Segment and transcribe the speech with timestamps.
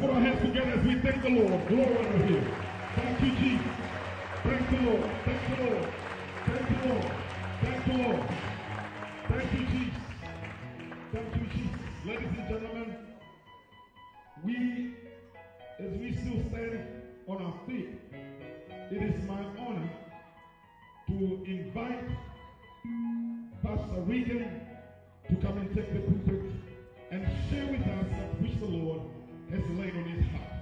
[0.00, 1.68] Put our hands together as we thank the Lord.
[1.68, 2.54] Glory over him.
[2.96, 3.72] Thank you, Jesus.
[4.42, 5.10] Thank the Lord.
[5.24, 5.88] Thank the Lord.
[6.44, 7.12] Thank the Lord.
[7.62, 8.28] Thank the Lord.
[9.28, 10.02] Thank you, Jesus.
[11.12, 11.80] Thank you, Jesus.
[12.04, 12.96] Ladies and gentlemen,
[14.44, 14.94] we,
[15.80, 16.80] as we still stand
[17.26, 17.98] on our feet,
[18.90, 19.90] it is my honor
[21.08, 22.04] to invite
[23.62, 24.60] Pastor Riggen
[25.28, 26.42] to come and take the pulpit
[27.10, 29.00] and share with us that which the Lord
[29.50, 30.52] has laid on his heart.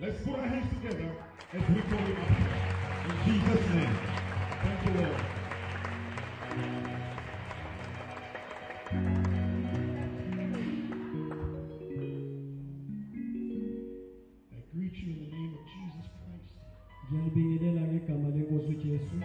[0.00, 1.10] Let's put our hands together
[1.52, 2.30] as we call him up.
[3.10, 3.96] In Jesus' name.
[4.62, 5.20] Thank you, Lord.
[14.52, 16.54] I greet you in the name of Jesus Christ,
[17.10, 19.16] ngiyalibingelela ngegama lenkosi ujesu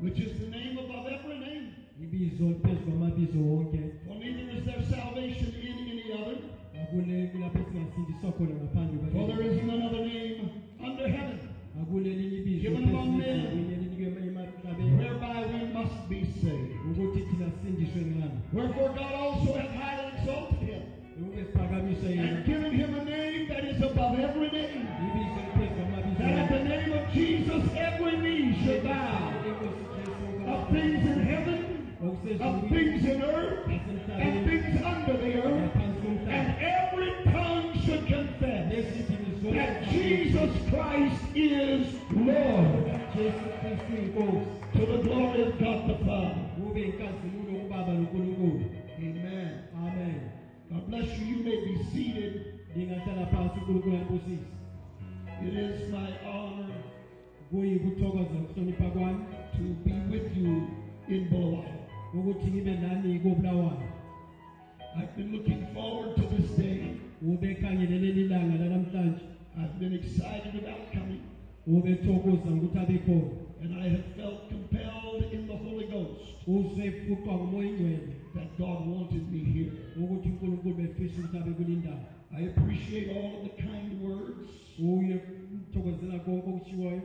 [0.00, 1.66] which is the name above every name.
[2.02, 6.36] ibizo liphezu kwamabizo wonke For neither is there salvation in any other,
[6.88, 10.50] akule kulapho singasindiswa khona ngaphandle for there is none other name
[10.86, 11.38] under heaven
[11.82, 13.28] akule elinye ibizo Given among men.
[13.28, 16.72] emhlabeni elinikwe emhlabeni whereby we must be saved.
[16.90, 20.82] ukuthi thina sindiswe ngalo Wherefore God also hath highly exalted him
[21.20, 24.86] ukube siphakamisa yena and given him a name that is above every name.
[26.18, 29.32] That at the name of Jesus every knee should bow
[30.54, 31.60] of things in heaven,
[32.00, 33.70] of things in earth,
[40.70, 46.44] Christ is Lord Jesu Kristu inkosi to the glory of God the Father.
[46.56, 48.64] kube inkazimulo kubaba nonkulunkulu
[48.98, 49.50] Amen.
[49.76, 50.20] amen
[50.70, 51.26] God bless you.
[51.26, 52.32] You may be seated.
[52.76, 54.48] ndingahlala phansi unkulunkulu ambusise
[55.46, 56.74] It is my honor
[57.50, 59.24] kuyikuthokoza ukuhlonipha kwami
[59.56, 60.68] to be with you
[61.08, 61.78] in Bulawayo.
[62.14, 63.88] ukuthi ngibe nani kobulawayo
[64.96, 66.94] I've been looking forward to this day.
[69.58, 71.22] Ube ekhangele leli langa lanamhlanje I've been excited about coming,
[71.66, 73.30] ube ethokoza ngokuthi abe khona
[73.62, 79.32] and I have felt compelled in the Holy Ghost usefuqwa ngumoya ingcwele that God wanted
[79.32, 79.72] me here.
[79.96, 84.48] ukuthi unkulunkulu befisa ukuthi abe kulindawo I appreciate all of the kind words
[84.78, 85.20] uye
[85.54, 87.02] uthokozela konke okushiwoyo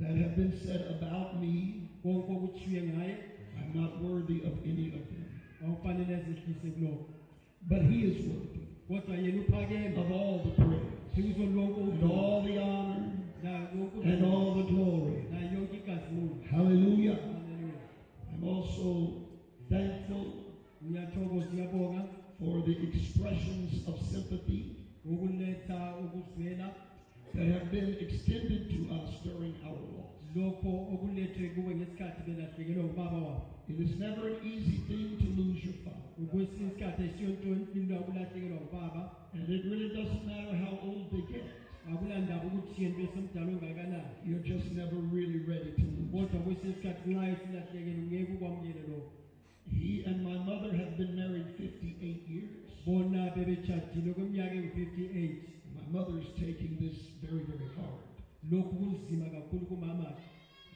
[0.00, 1.74] that have been said about me.
[2.02, 3.16] konke okuthiwe ngaye.
[3.58, 5.28] I'm not worthy of any of them,
[5.64, 7.04] awufanele ezehlise kulokho.
[7.68, 9.96] But He is worthy kodwa yena uphakeme.
[9.96, 13.12] of all the praise lonke and all the honor
[13.42, 15.24] and all the glory.
[15.30, 17.18] na yonke inkazimulo Hallelujah.
[18.32, 19.26] I'm also
[19.68, 20.26] thankful
[22.38, 24.76] for the expressions of sympathy
[27.34, 30.06] that have been extended to us during our loss.
[30.34, 33.42] lokho okulethwe kuwe ngesikhathi belahlekelwe ubaba wabo.
[33.68, 37.62] It is never an easy thing to lose your father, ukwesinye isikhathi esiyontoni
[38.02, 39.02] ukulahlekelwa ubaba
[39.34, 41.46] and it really doesn't matter how old they get.
[41.90, 46.10] akulandaba ukuthi yena besemdala ongakanani You're just never really ready to lose.
[46.12, 49.10] kodwa kwesinye isikhathi nxa esilahlekele ungeke ukwamukele lokho
[49.78, 52.50] He and my mother have been married 58 years.
[52.86, 55.34] bona bebetshadile kweminyaka engu-58
[55.78, 58.00] My mother is taking this very, very hard,
[58.50, 60.22] lokhu kunzima kakhulu kumamakhe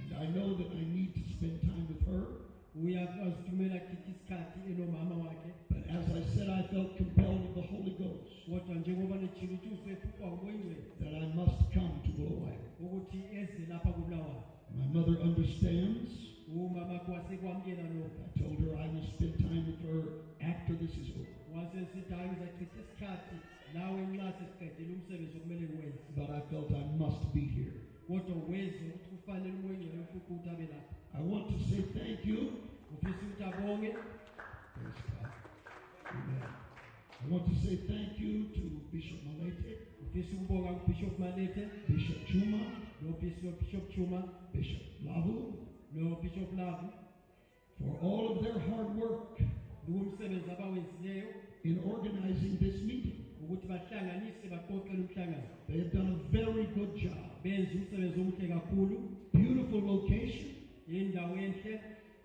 [0.00, 2.44] and I know that I need to spend time with her.
[2.82, 7.94] Uyazithumela chitha isikhathi enomama wakhe But as I said, I felt compelled with the Holy
[8.02, 12.60] Ghost kodwa njengoba nitshilo ukuthi usefuqwa ngumoyingcwele that I must come to Bulawayo.
[12.80, 14.42] ukuthi eze lapha kubulawayo
[14.76, 16.10] My mother understands.
[16.50, 20.02] Oh, lokho I told her I will spend time with her
[20.40, 21.34] after this is over.
[21.54, 23.36] wasesithi hayi ngizachitha isikhathi
[23.74, 27.83] nawe nxa sesiqedile umsebenzi okumele ngiwenze But I felt I must be here.
[28.06, 29.54] Kodwa ukuthi kufanele
[30.16, 32.38] ukuthi abe lapha I want to say thank you.
[32.92, 33.91] ufisa ukuthi abonge
[34.75, 35.31] Praise God.
[36.10, 36.48] Amen.
[37.22, 38.62] I want to say thank you to
[38.93, 40.70] Bishop Malete, ufisa ukubonga
[41.88, 42.60] Bishop Chuma,
[43.03, 44.22] nobishop bishop chuma
[44.53, 45.54] Bishop Lavu
[45.94, 46.88] nobishop lavu
[47.78, 49.41] for all of their hard work
[50.53, 51.28] abawenzileyo
[51.64, 53.23] in organizing this meeting.
[53.44, 57.25] Ukuthi bahlanganise baqoqele umhlangano They have done a very good job.
[57.44, 58.96] benze umsebenzi omuhle kakhulu
[59.32, 60.50] Beautiful location.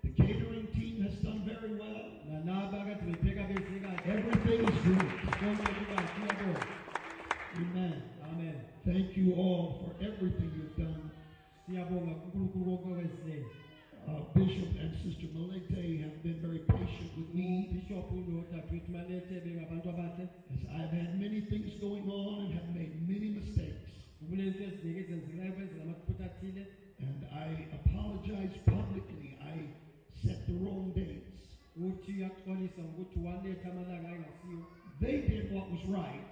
[0.03, 2.05] The catering team has done very well.
[2.45, 3.75] nalaba kade bepheka benze
[4.05, 5.11] Everything is great.
[5.39, 6.61] konke kukahle uyabona
[7.61, 7.93] Amen.
[8.31, 8.55] amen
[8.85, 11.09] Thank you all for everything you've done.
[14.09, 19.89] Uh, Bishop and Sister Malete have been very patient with me ubishop nodadewethu malete bengabantu
[19.93, 23.89] abahle as I've had many things going on and have made many mistakes.
[24.29, 26.63] kulento eziningi ezenzekayo kwenzela amaphutha athile
[27.07, 29.29] And I apologize publicly.
[29.53, 29.55] I
[30.23, 31.37] set the wrong dates.
[31.85, 34.59] uthi uyaxolisa ngokuthi waletha amalanga ayengasiyo
[35.01, 36.29] They did what was right,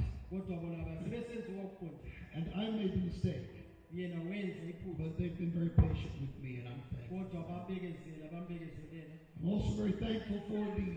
[2.36, 3.57] And I made the mistake.
[3.96, 7.18] Yena wenze iphupho But they've been very patient with me, and I'm thankful.
[7.18, 10.90] kodwa babekezela bambekezelela I'm also very thankful for the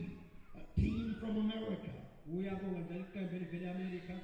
[0.55, 1.93] uh, team from America
[2.35, 4.15] uyabonga njalo iqembu elivele amerika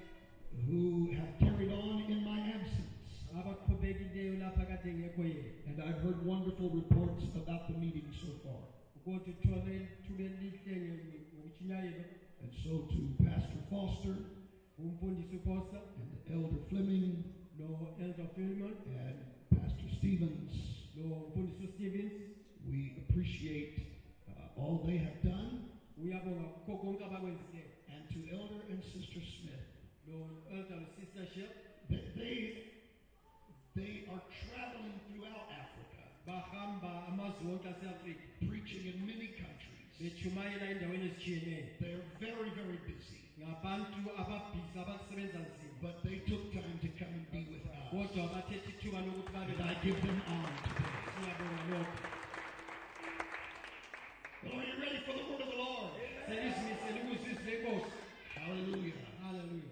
[0.66, 2.92] who have carried on in my absence.
[3.38, 8.60] abaqhubekileyo lapha kade ngekho yena And I've heard wonderful reports about the meeting so far.
[9.04, 12.04] kodwa uthole ithuba elihle nge- ngokutshinyayelo
[12.42, 14.16] And so to Pastor Foster
[14.78, 17.14] umfundisi uposa and Elder Fleming
[17.58, 18.74] no-elder filmon
[19.06, 19.16] and
[19.50, 20.52] Pastor Stevens,
[20.96, 22.12] nomfundisi Stevens.
[22.68, 23.74] we appreciate
[24.28, 25.50] uh, all they have done.
[26.02, 29.66] uyabonga kukho konke abakwenzileyo And to Elder and Sister Smith,
[30.06, 31.50] no-elder nosister shep.
[31.88, 32.36] They, they,
[33.76, 39.90] they are traveling throughout Africa, bahamba amazwe wonke aseafrika preaching in many countries.
[40.00, 43.20] bechumayela endaweni ezitshiyeneyo They are very, very busy.
[43.38, 47.78] ngabantu ababhizi abasebenza nzima But they took time to come and be with us.
[47.90, 50.94] kodwa bathethe ithuba lokuthi babe And I give them honor today.
[51.14, 51.86] siyabonga
[54.56, 55.90] are you ready for the word of the Lord?
[56.26, 57.92] selizimisele ukuzizwa lenkosi
[58.34, 59.00] Hallelujah.
[59.22, 59.70] halleluya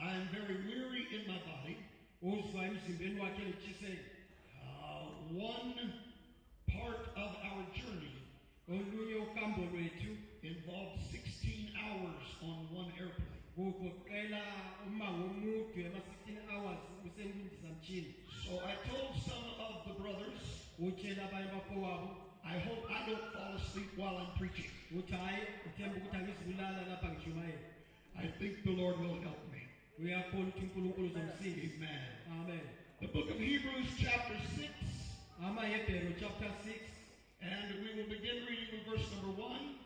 [0.00, 1.76] I am very weary in my body.
[2.22, 3.98] uzwa emzimbeni wakhe elutshiseni
[4.62, 5.06] Uh,
[5.50, 5.92] one
[6.72, 8.14] part of our journey
[8.68, 10.12] olunye uhambo lwethu
[10.42, 13.27] involved 16 hours on one airplane.
[13.58, 14.42] Kugoqela
[14.86, 18.14] umango omude ema-16 hours usemlindizamtshini
[18.46, 20.40] So I told some of the brothers,
[20.78, 22.08] utshela abanye bafowabo
[22.44, 24.70] I hope I don't fall asleep while I'm preaching.
[24.98, 27.68] uthi hhayi uthemba ukuthi angizibulala lapha ngishumayela
[28.24, 29.62] I think the Lord will help me.
[30.02, 32.06] uyakhona ukuthi unkulunkulu uzomsindisa Amen.
[32.40, 32.64] amen.
[33.00, 34.68] The book of Hebrews, chapter 6,
[35.46, 36.78] amahebhero chapter 6
[37.42, 39.78] and we will begin reading with verse number 1.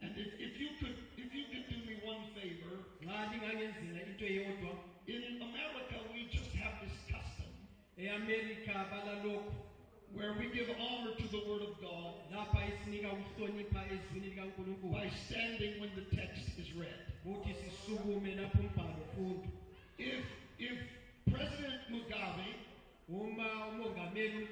[0.00, 1.98] Sizaqala ukubala kusukela evesini lakuqala And if, if you could if you could do me
[2.04, 4.72] one favor, nxa lingangenzela into eyodwa
[5.06, 7.50] in America we just have this custom
[10.14, 14.92] where we give honor to the word of God lapha isinika ukuhlonipha ezwini likankulunkulu.
[14.92, 17.00] by standing when the text is read.
[17.24, 19.48] futhi sisukume lapho umbhalo ufundwa
[19.98, 20.24] If
[20.58, 20.78] if
[21.30, 22.46] President Mugabe
[23.08, 24.48] uma umongameli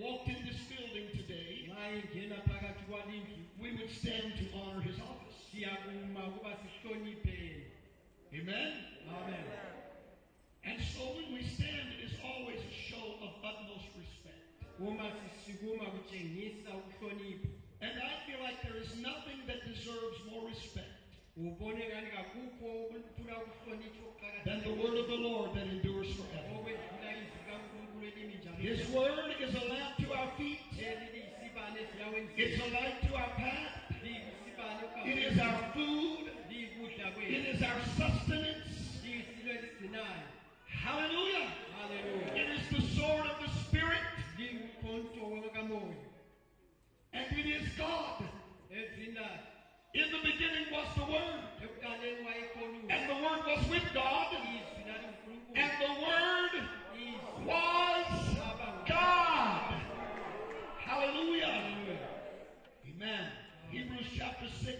[0.00, 4.98] walked in this building today, nxa ingena phakathi kwalindlu we would stand to honor his
[5.00, 5.36] office.
[5.50, 7.30] siyakuma ukuba sihloniphe
[8.32, 8.72] yena Amen.
[9.18, 9.44] amen
[10.64, 14.42] And so when we stand, it is always a show of utmost respect.
[14.80, 17.48] uma sisikuma kutshengisa ukuhlonipha
[17.80, 20.94] And I feel like there is nothing that deserves more respect
[21.36, 24.04] ubone ngani kakukho ukufuna ukuhlonitshwa
[24.44, 26.63] than the word of the Lord that endures forever.
[28.58, 30.60] His word is a lamp to our feet.
[30.76, 33.72] leli liyisibane ezinyaweni It's a light to our path.
[35.04, 36.30] It is our food.
[37.28, 38.68] It is our sustenance.
[39.54, 40.26] esigcinayo
[40.84, 41.48] Hallelujah.
[42.34, 44.02] It is the sword of the Spirit.
[47.12, 48.24] And it is God.
[49.94, 51.40] In the beginning was the Word.
[52.90, 54.26] And the Word was with God.
[54.32, 56.54] izwi lali unkulunkulu And the Word
[57.46, 58.36] was
[58.88, 59.74] God.
[60.78, 61.62] Hallelujah.
[62.88, 63.28] Amen.
[63.70, 64.78] Hebrews chapter 6,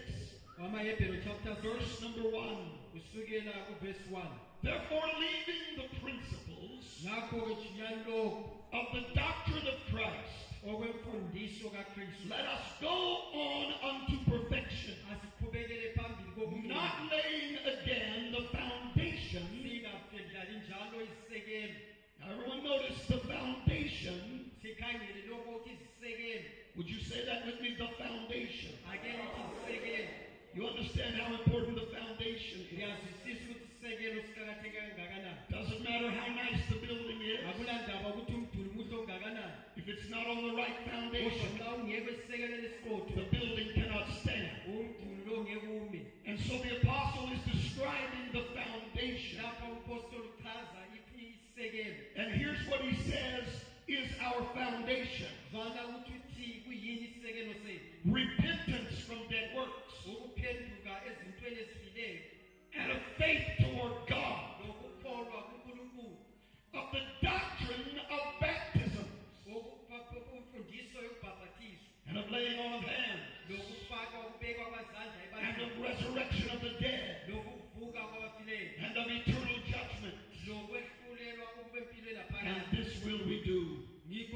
[0.59, 2.55] wamahebhero chapter 6 verse number 1.
[2.93, 4.21] kusukela kuvesi 1
[4.63, 12.45] Therefore, leaving the principles ngakho-ke jiyani lokhu of the doctrine of Christ, okwemfundiso kakristu let
[12.55, 12.97] us go
[13.33, 18.85] on unto perfection, asiqhubekele phambili kokulunga not laying again the foundation.
[22.25, 24.17] Singaphendlali njalo izisekelo Now, everyone notice the foundation.
[24.61, 27.69] sikhangele lokho ukuthi izisekelo Would you say that with me?
[27.77, 28.71] The foundation.
[28.91, 30.09] ake nithi izisekelo
[30.55, 32.71] You understand how important the foundation is.
[32.73, 38.69] ngiyazwisisa ukuthi isisekelo siqakatheke kangakanani Doesn't matter how nice the building is, akulandaba ukuthi umduli
[38.75, 42.67] muhle ongakanani if it's not on the right foundation, nxa ungekho esisekelweni
[43.15, 44.49] the building cannot stand.
[44.67, 49.39] umduli lo ngeke ume And so the apostle is describing the foundation.
[51.65, 53.45] Umpostoli And here's what he says
[53.87, 55.29] is our foundation.
[55.51, 58.13] Zwana ukuthi uthi kuyini isisekelo sethu?
[58.13, 59.93] Repentance from dead works.
[60.05, 62.19] Ukuphenduka ezintweni ezifileyo
[62.77, 64.41] and a faith toward God,
[66.73, 69.05] of the doctrine of baptism.
[72.07, 73.21] And of laying on of hands.
[73.49, 77.15] Lokufakwa ukubekwa kwazandla and of resurrection of the dead.
[78.85, 80.15] And of eternal judgment.
[82.45, 84.31] And this will we do if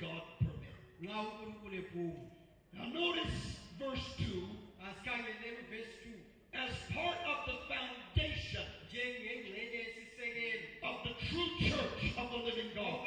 [0.00, 0.74] God permit.
[2.74, 4.24] Now notice verse 2.
[6.54, 8.66] As part of the foundation
[10.82, 13.06] of the true church of the living God.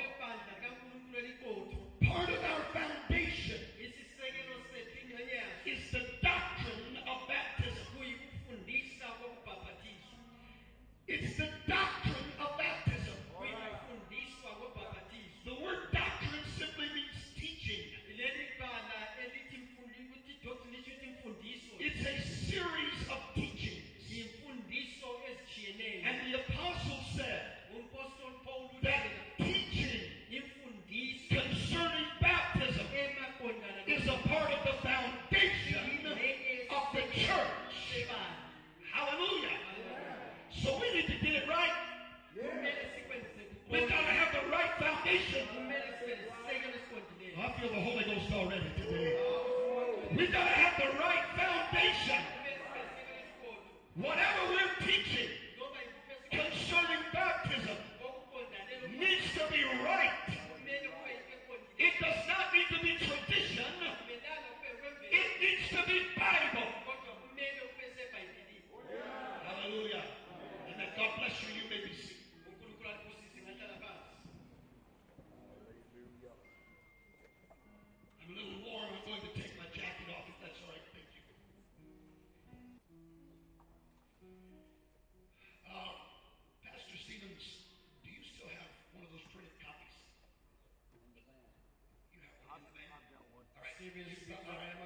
[93.80, 94.76] All right.
[94.76, 94.85] Stevens,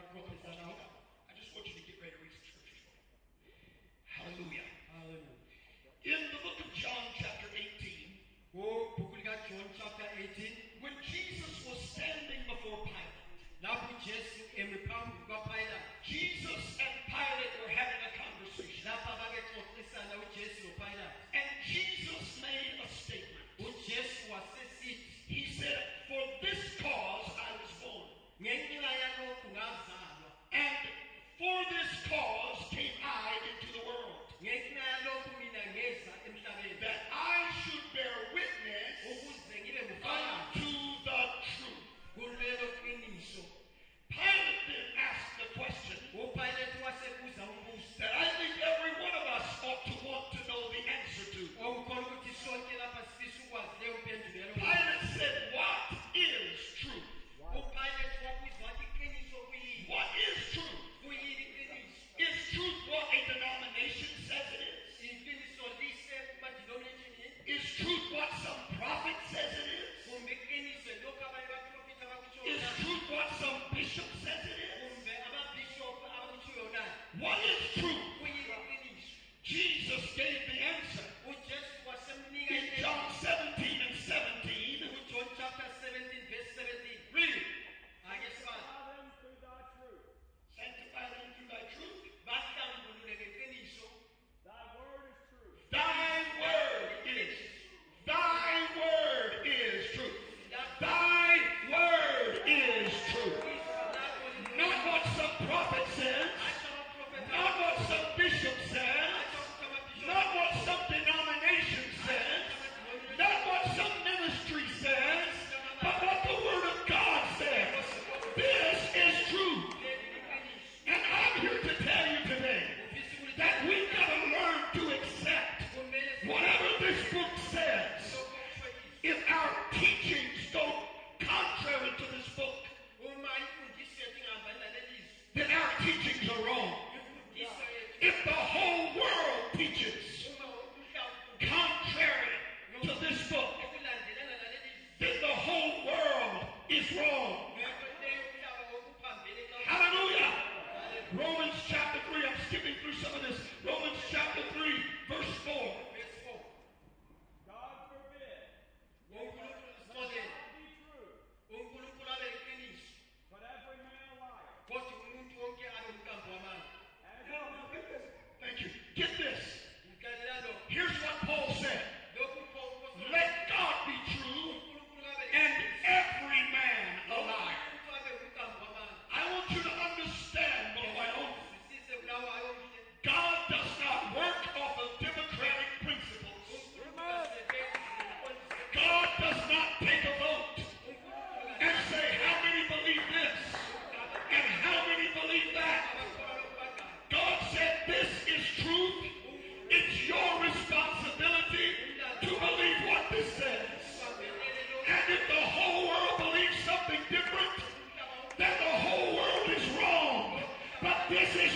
[211.09, 211.48] This is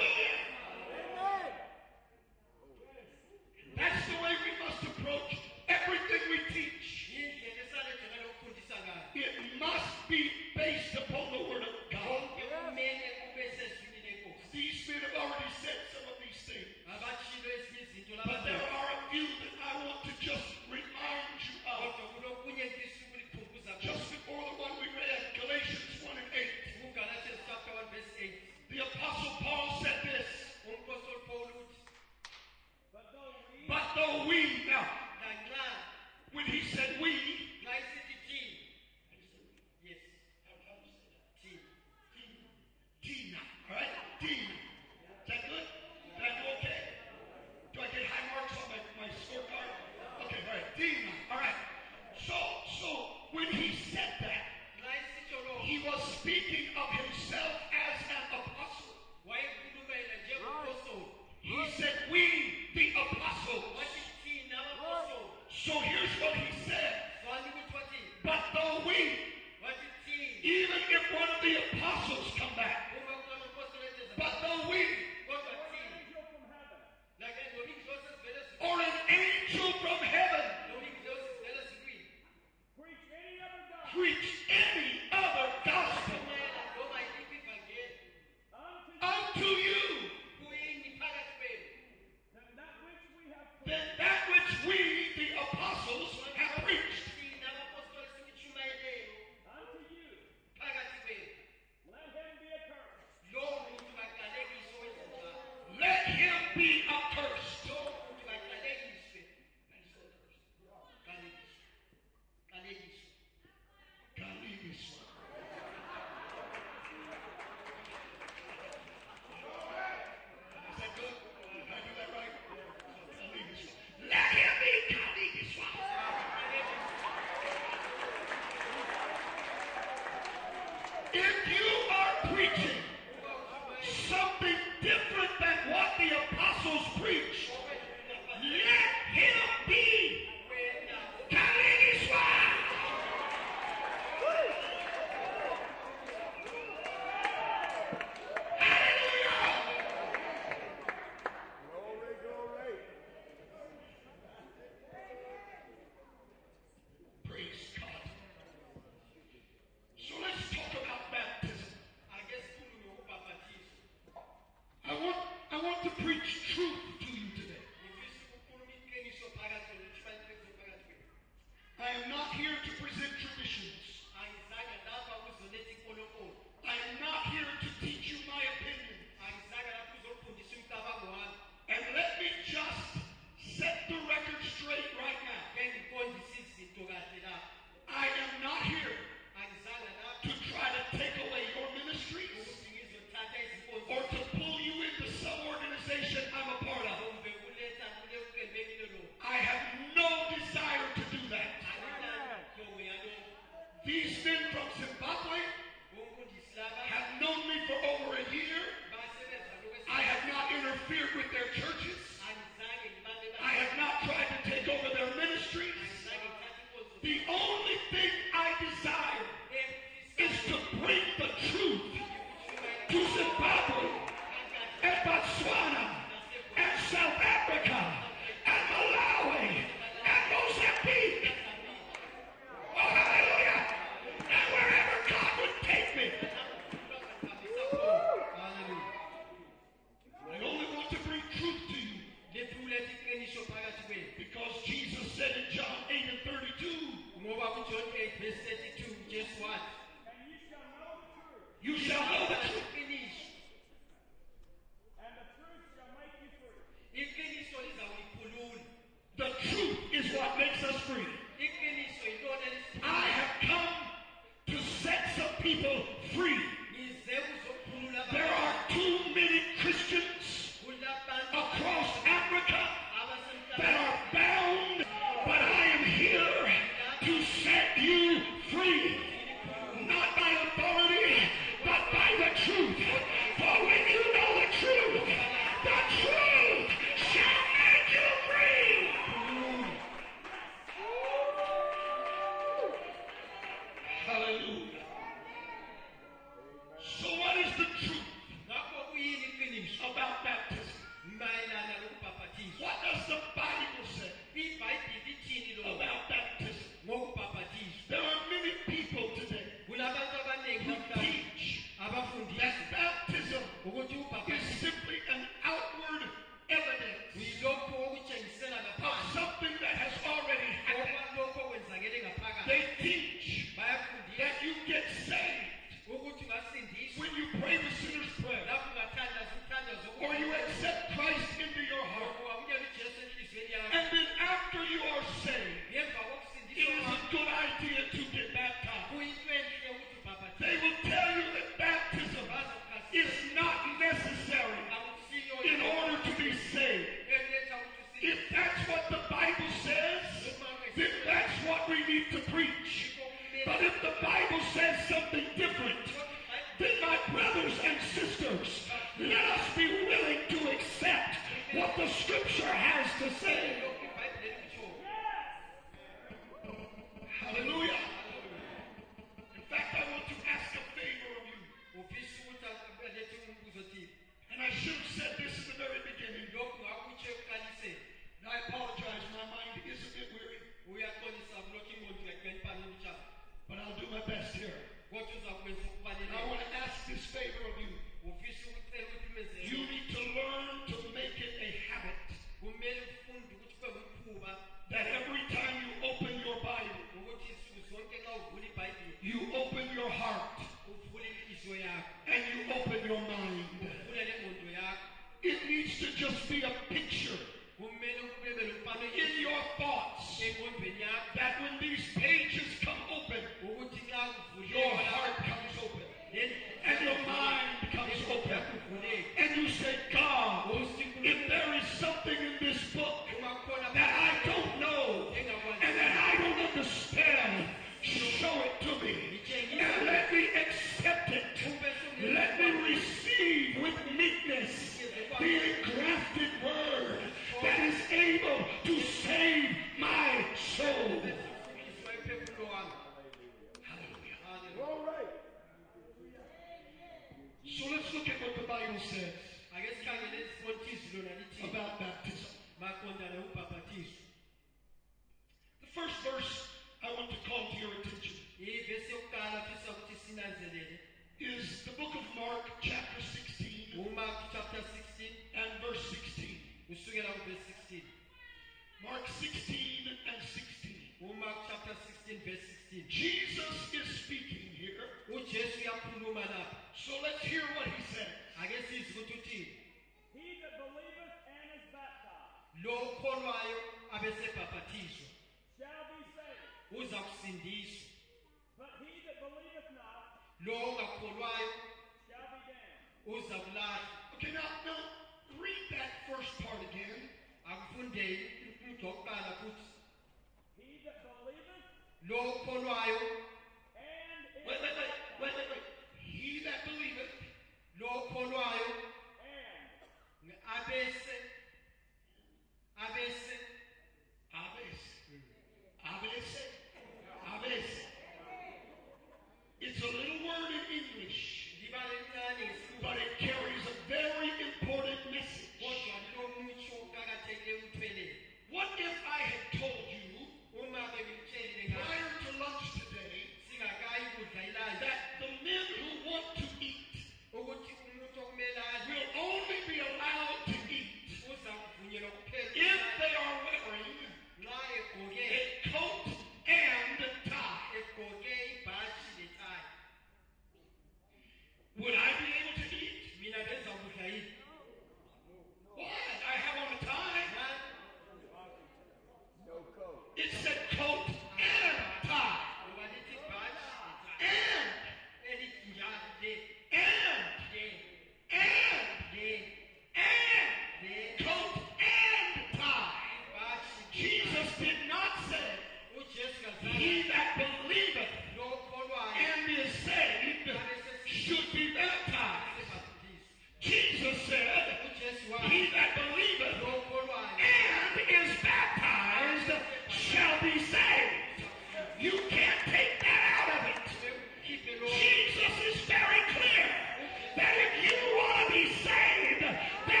[598.51, 600.00] be saved.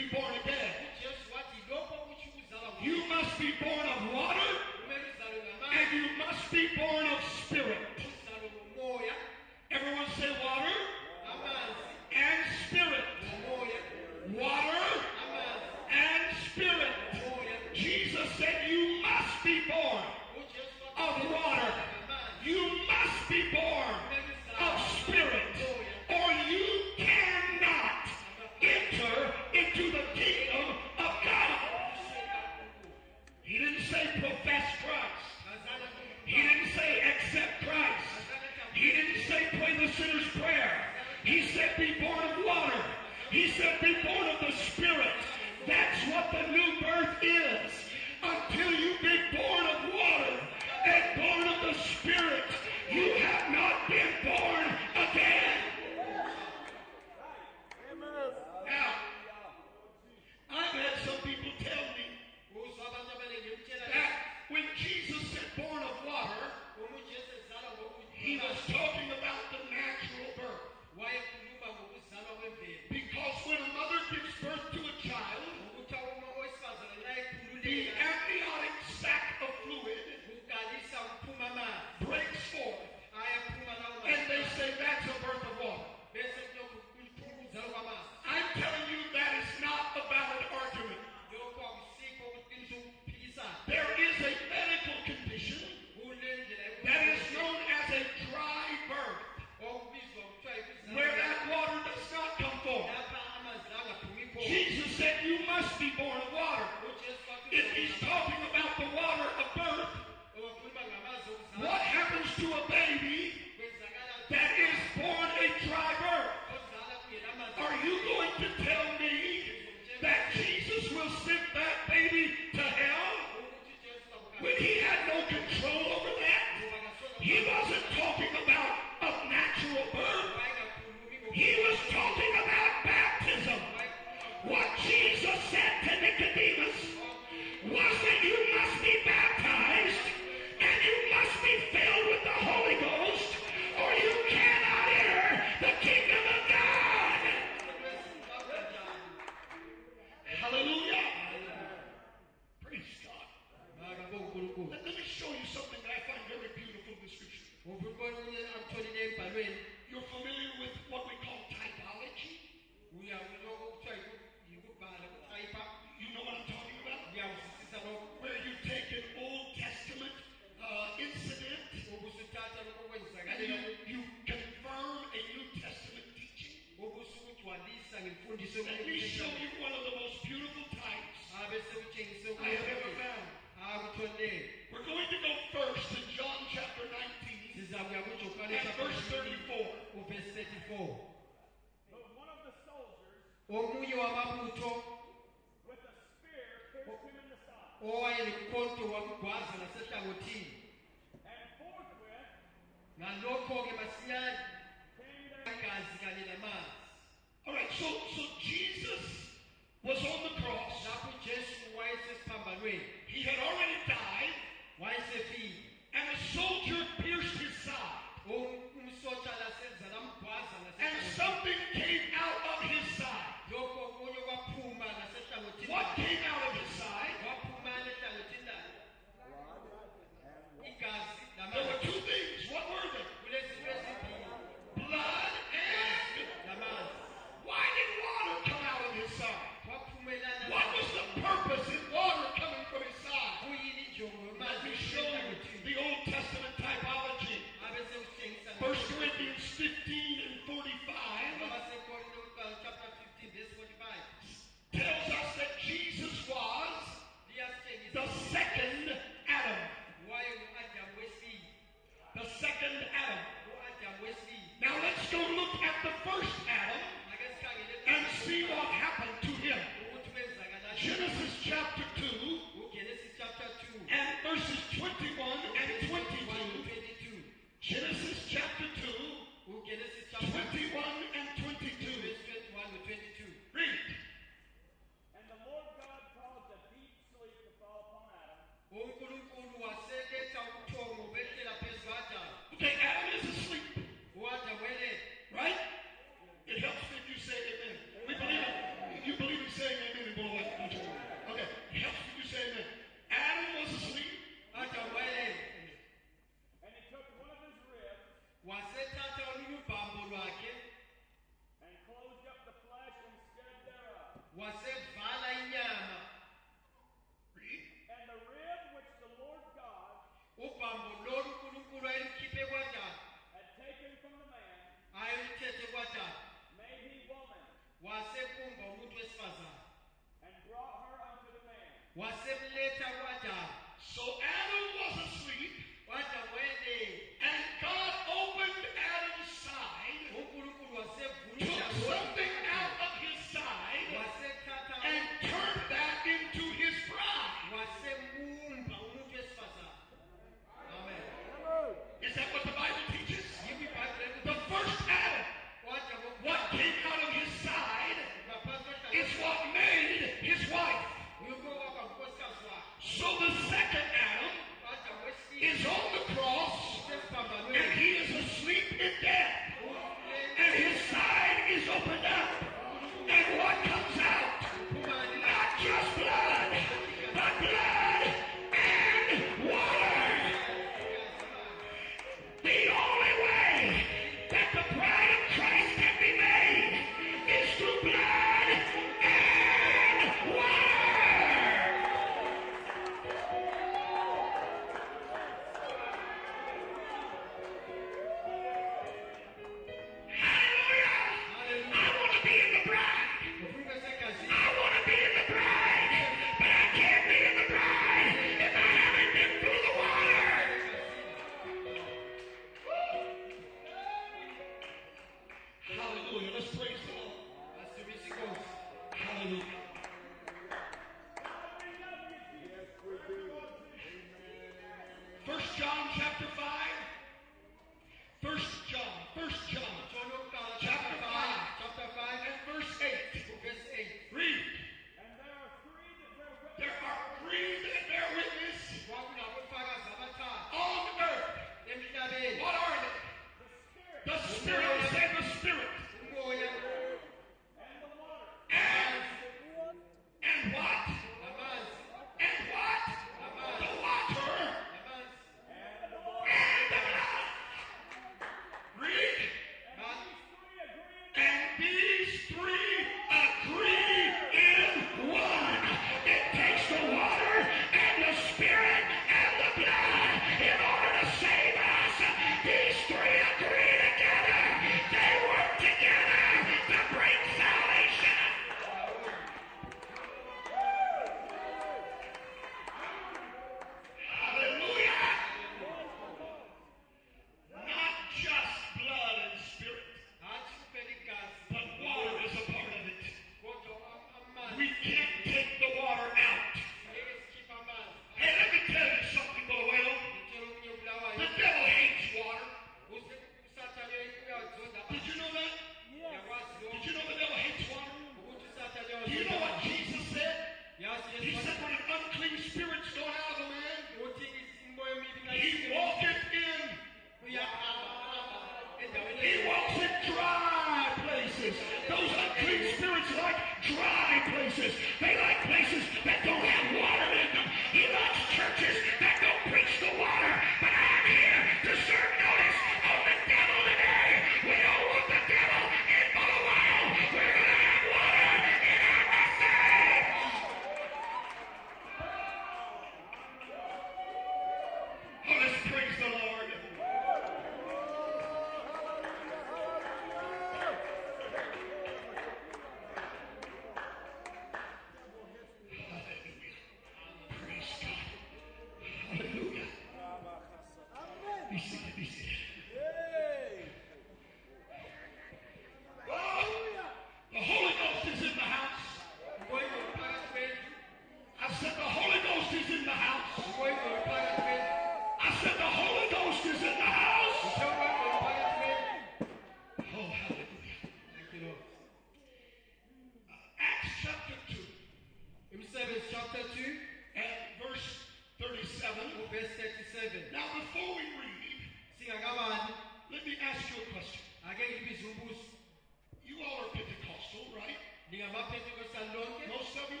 [598.32, 600.00] Most of you.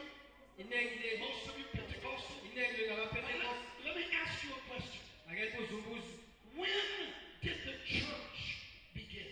[1.20, 2.36] Most of you Pentecostal.
[3.84, 5.00] Let me ask you a question.
[6.56, 6.68] When
[7.42, 8.40] did the church
[8.94, 9.28] begin?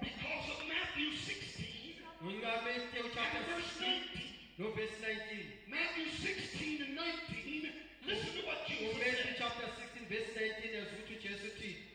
[0.00, 3.46] Because of Matthew 16 and
[4.74, 5.46] verse 19.
[5.70, 7.70] Matthew 16 and 19.
[8.06, 9.36] Listen to what Jesus said.
[9.38, 11.86] chapter 16, verse 19, yazwuthi uJesu uthini?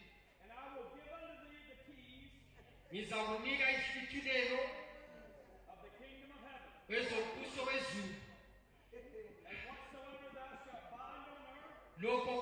[0.41, 2.32] And I will give unto the keys
[2.93, 3.68] ngizakunika
[5.68, 6.72] of the kingdom of heaven.
[12.01, 12.41] Lokho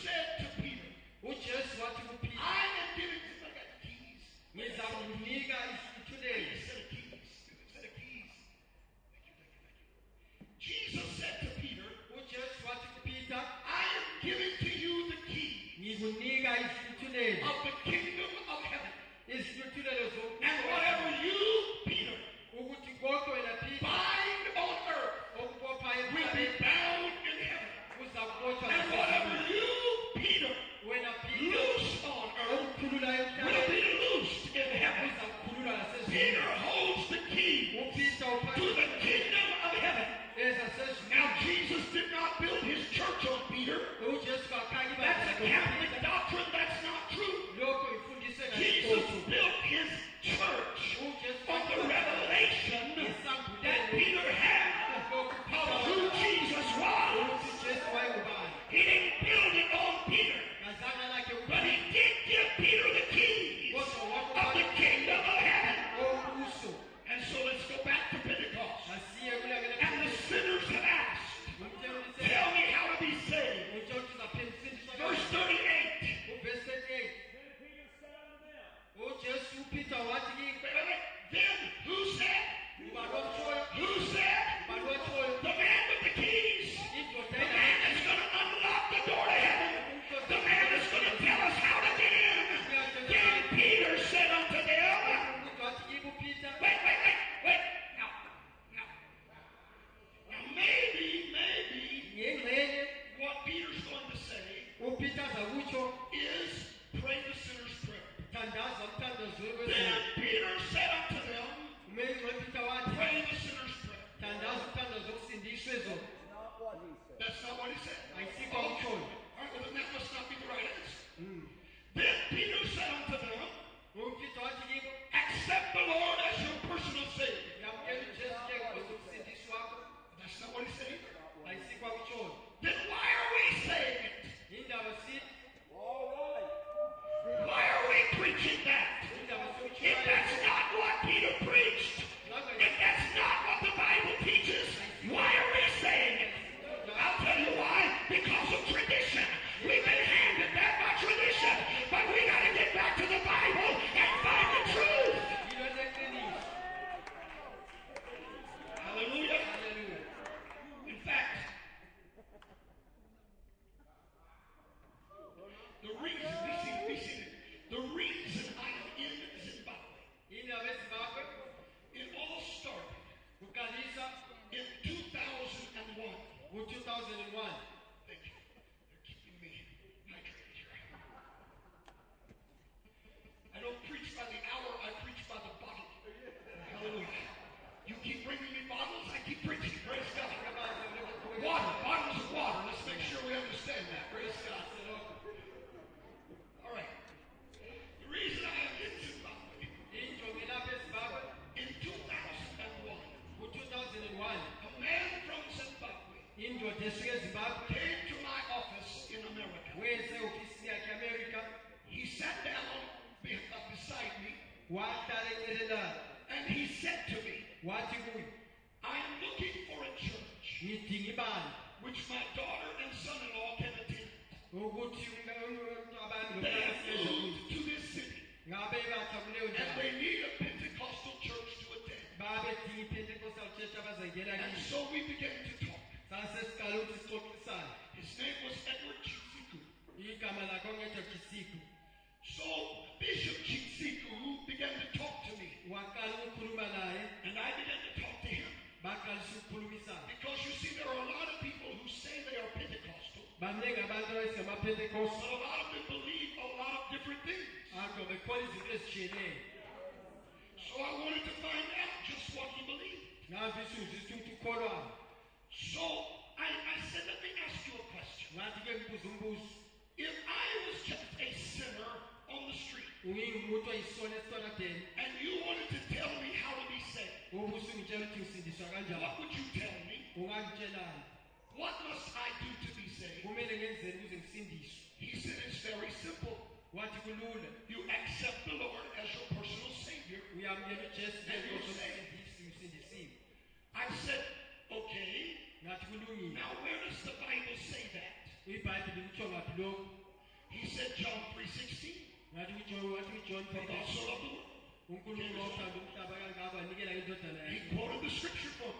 [307.49, 308.75] He quoted the scripture book.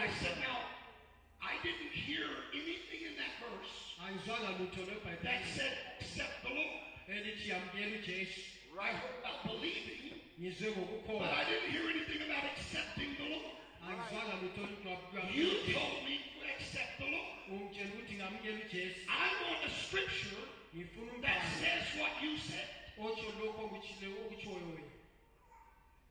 [0.00, 0.58] I said, now,
[1.42, 2.24] I didn't hear
[2.54, 3.72] anything in that verse
[5.24, 6.82] that said, except the Lord.
[8.78, 10.20] I heard about believing,
[11.18, 13.54] but I didn't hear anything about accepting the Lord.
[13.98, 14.12] Right.
[15.34, 17.28] You told me to accept the Lord.
[19.08, 20.36] I want a scripture
[21.22, 22.66] that says what you said.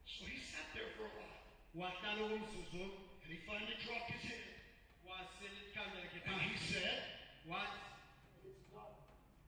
[0.07, 1.37] So he sat there for a while.
[3.23, 4.43] and he finally dropped his head.
[6.31, 7.03] And he said,
[7.45, 7.67] "What?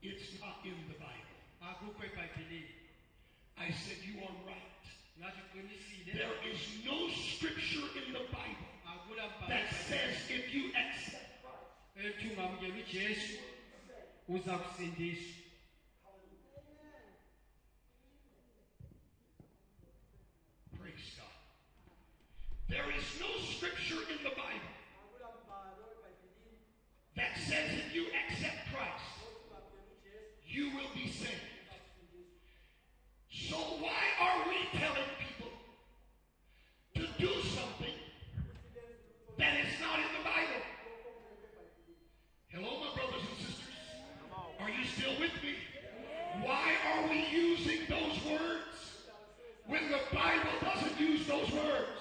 [0.01, 1.35] It's not in the Bible.
[3.57, 4.65] I said, You are right.
[6.13, 8.67] There is no scripture in the Bible
[9.49, 11.43] that says if you accept
[15.03, 15.38] Christ,
[22.69, 24.69] There is no scripture in the Bible
[27.15, 29.09] that says if you accept Christ,
[30.45, 31.33] you will be saved.
[33.31, 35.49] So why are we telling people
[36.93, 37.95] to do something
[39.39, 40.61] that is not in the Bible?
[42.49, 43.65] Hello, my brothers and sisters.
[44.59, 45.55] Are you still with me?
[46.43, 49.09] Why are we using those words
[49.65, 51.98] when the Bible doesn't use those words?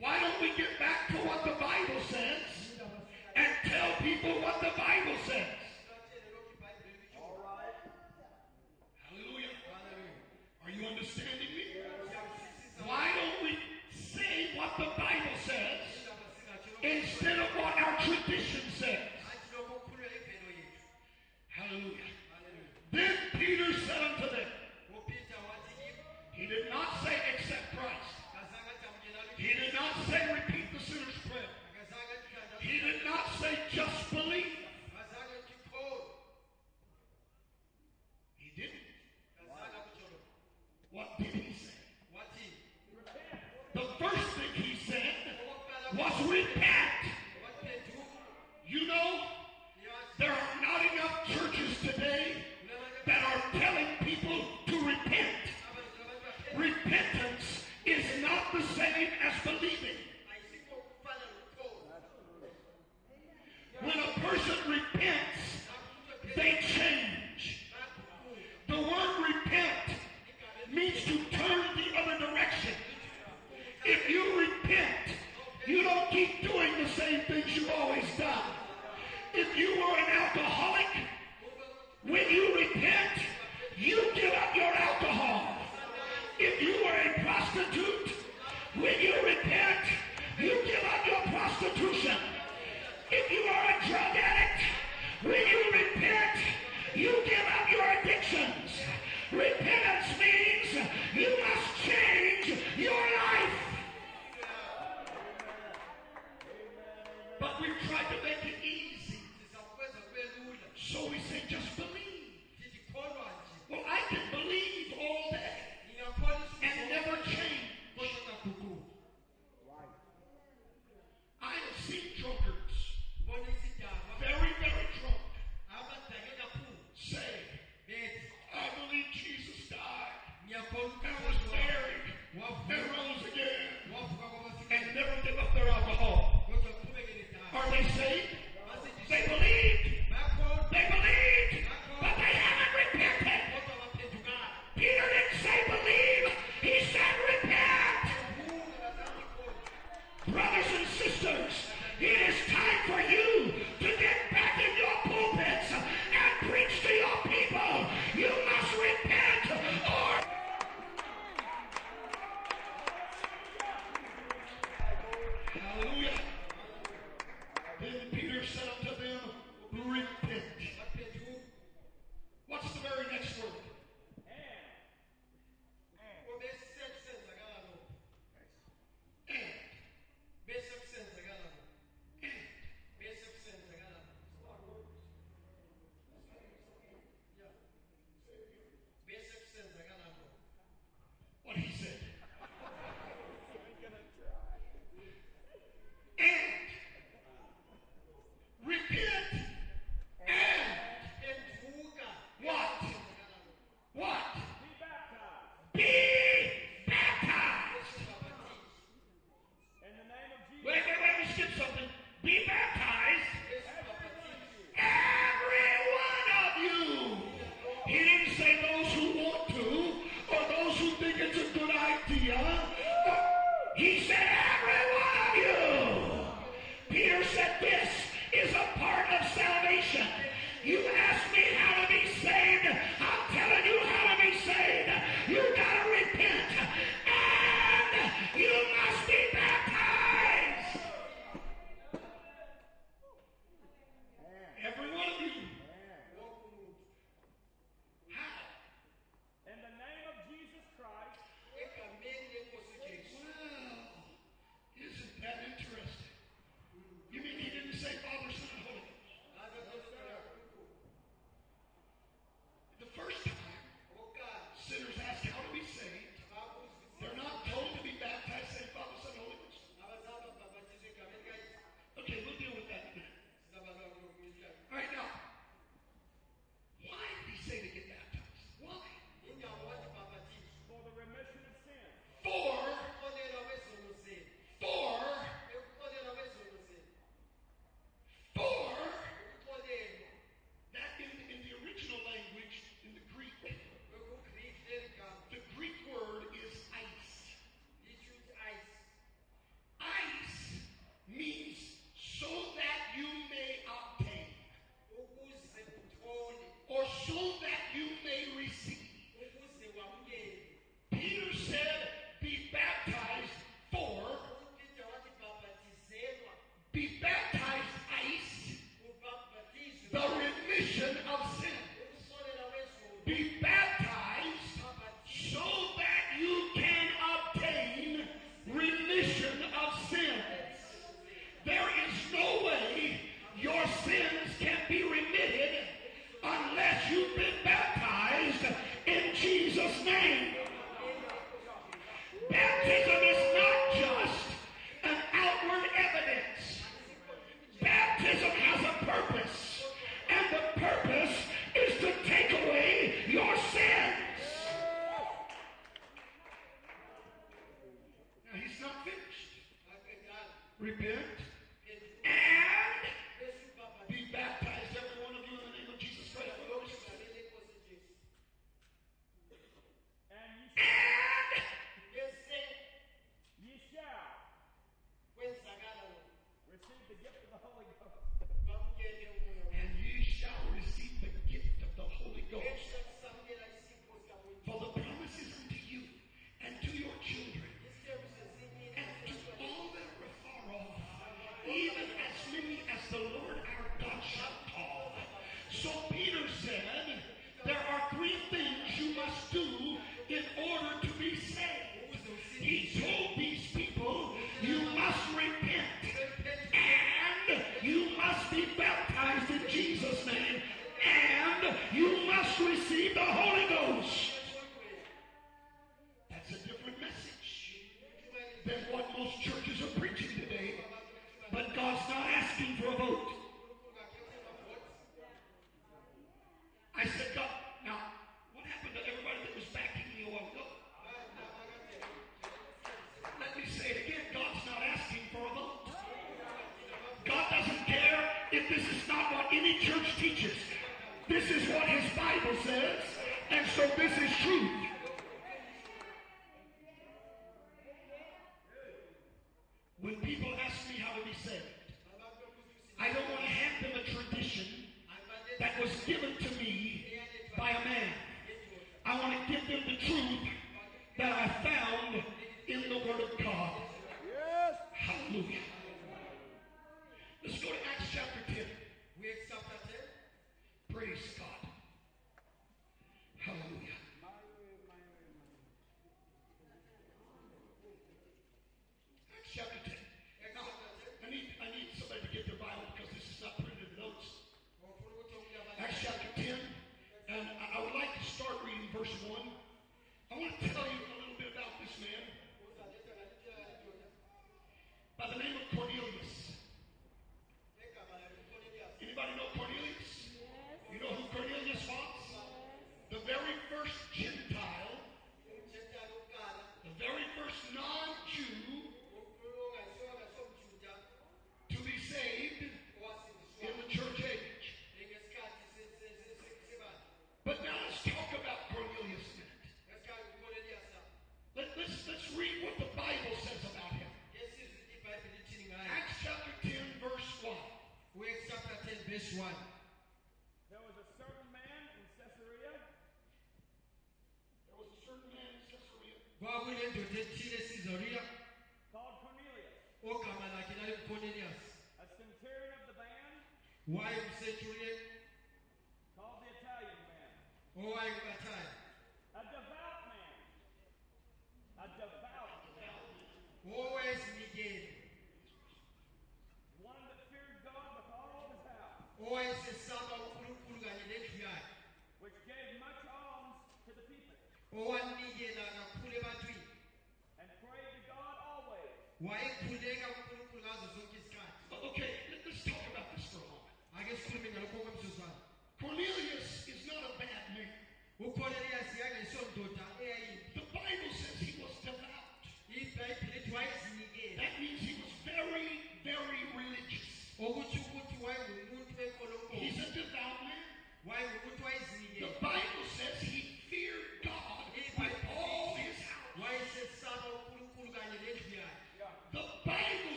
[0.00, 2.42] Why don't we get back to what the Bible says
[3.36, 5.63] and tell people what the Bible says?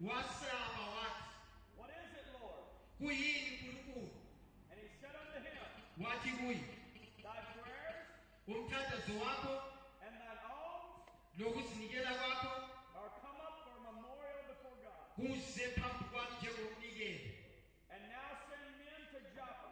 [0.00, 1.24] wasalama watu
[1.78, 2.64] What is it, Lord?
[4.70, 5.56] And he said unto him,
[6.24, 6.60] do kuye
[7.22, 8.06] Thy prayers
[8.48, 9.54] umthandazo wakho
[10.06, 11.00] and thy alms
[11.38, 12.52] nokuzinikela kwakho
[12.98, 15.04] are come up for a memorial before God.
[15.16, 17.20] kuze phambi kwami njengokunikela
[17.92, 19.68] And now send men to Joppa,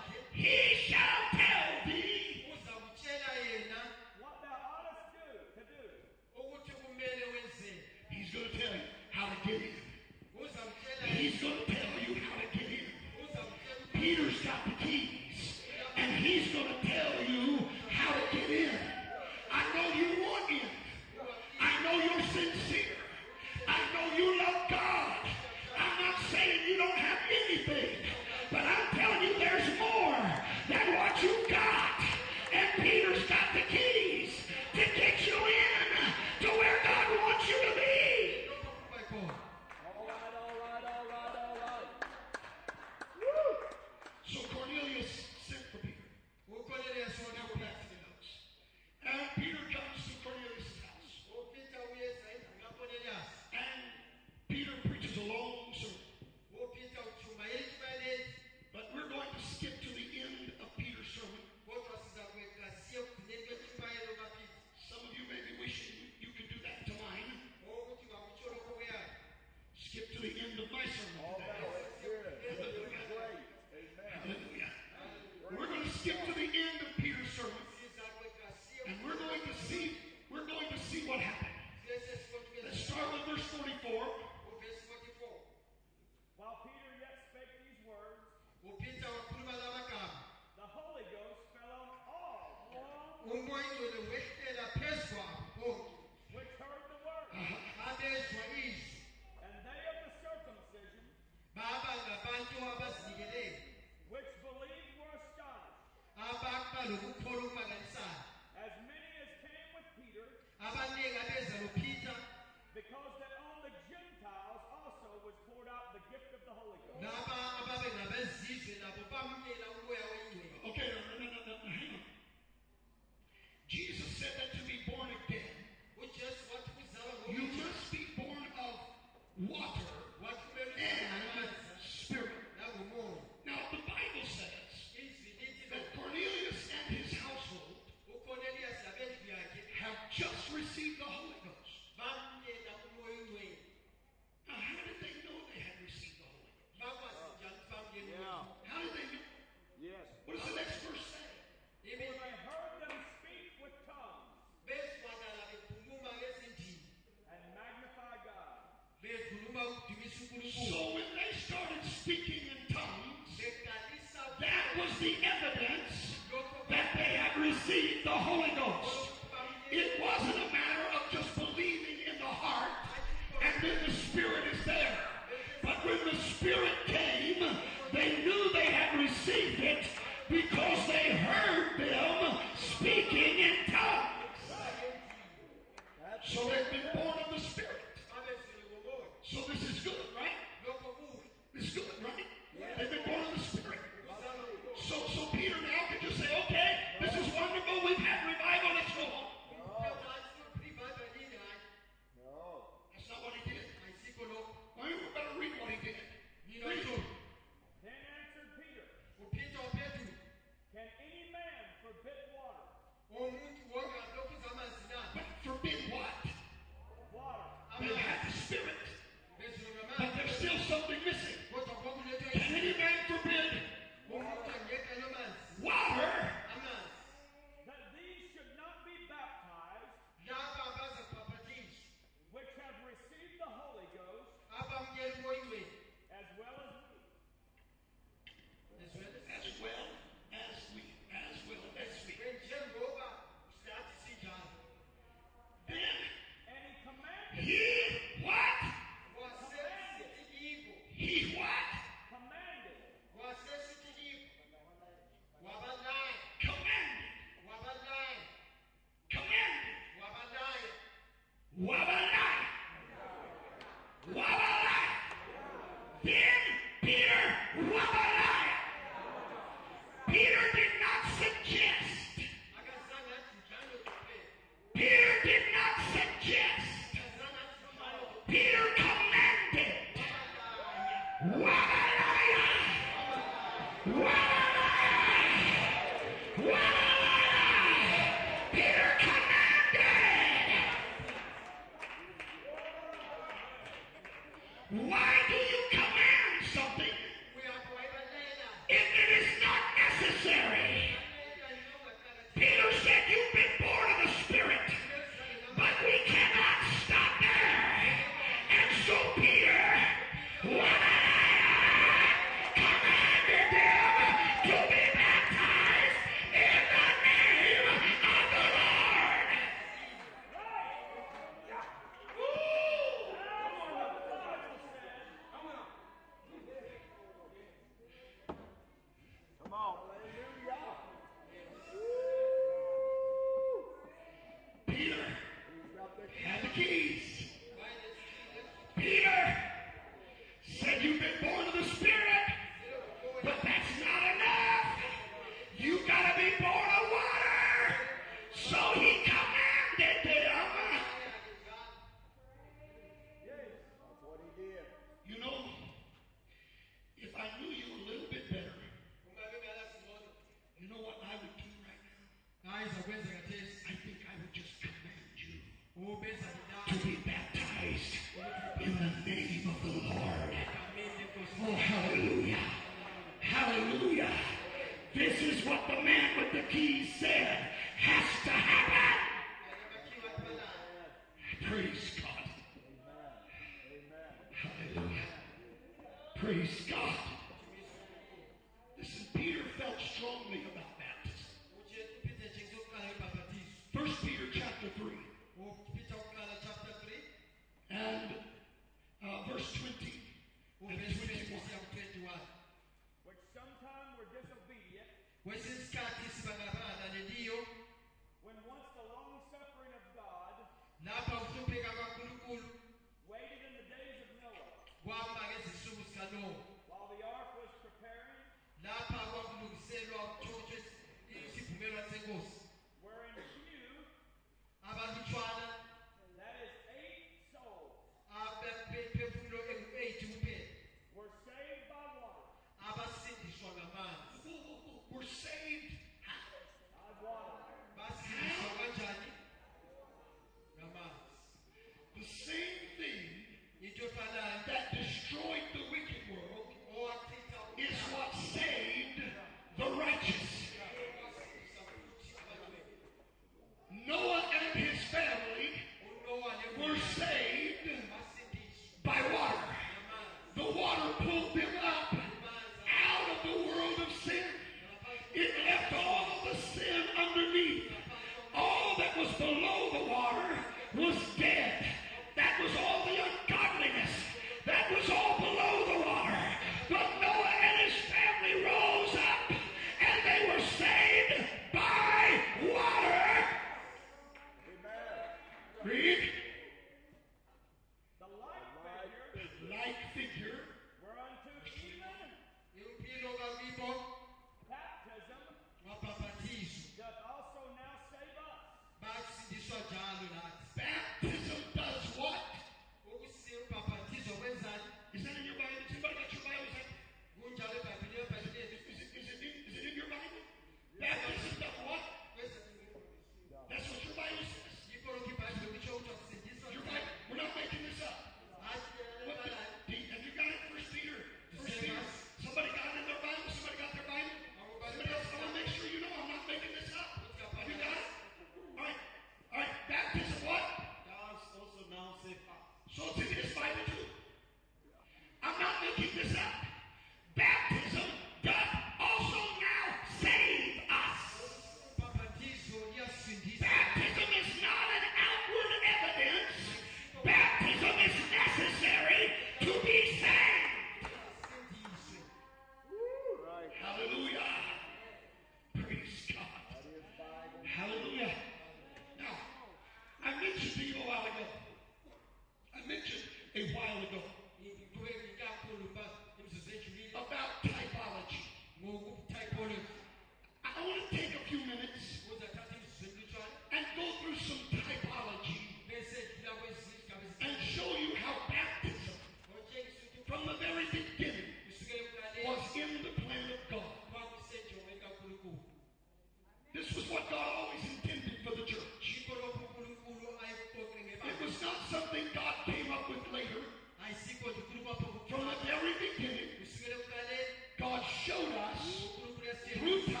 [599.59, 600.00] Ruth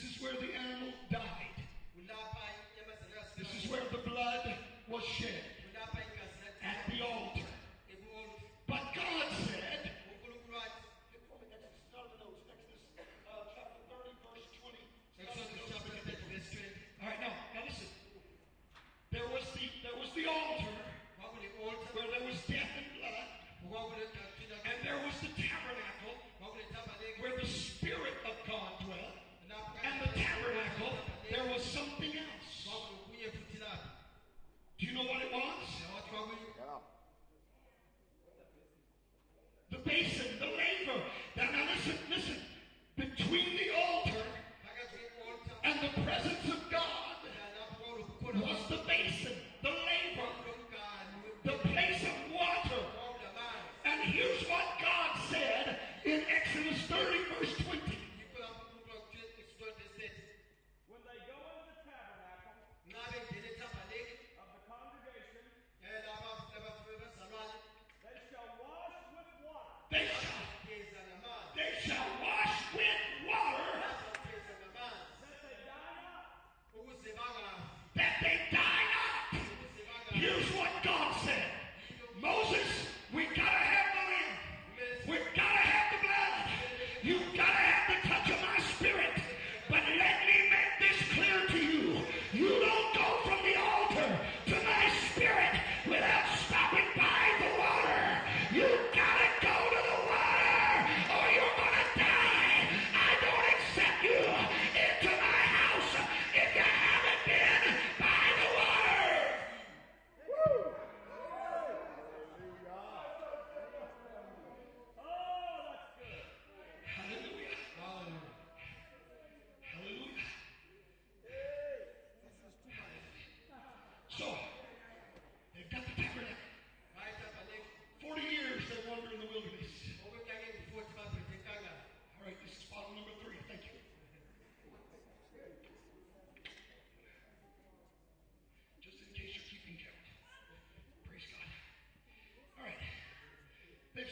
[0.00, 1.22] This is where the animal died.
[3.36, 4.54] This is where the blood
[4.88, 5.37] was shed.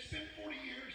[0.06, 0.94] it's been 40 years.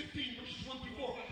[0.00, 1.29] 16, verses 1 through 4.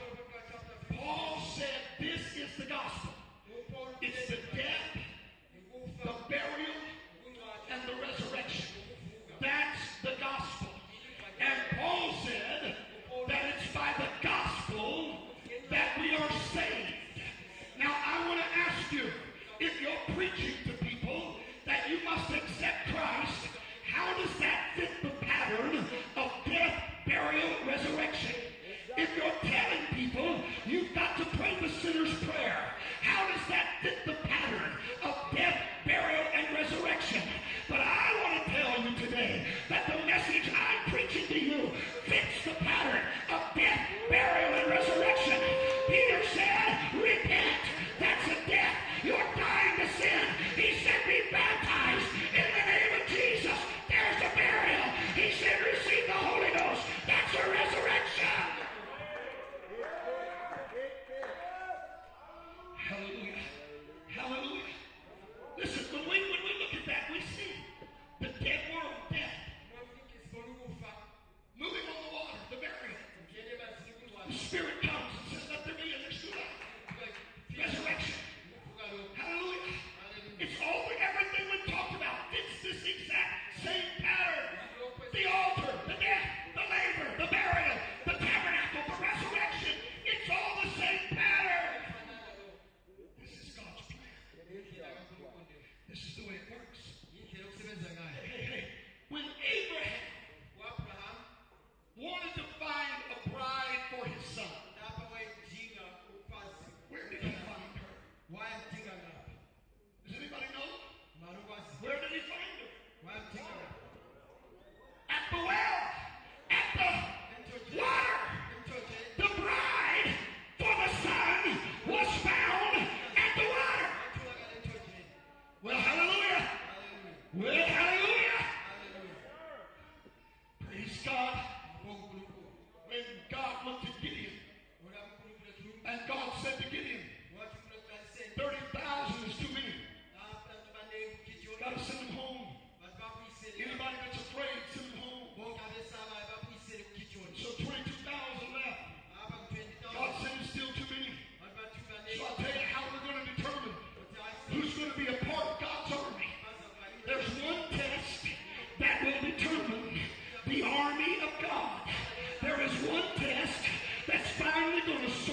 [162.90, 163.64] one test
[164.06, 165.27] that's finally going to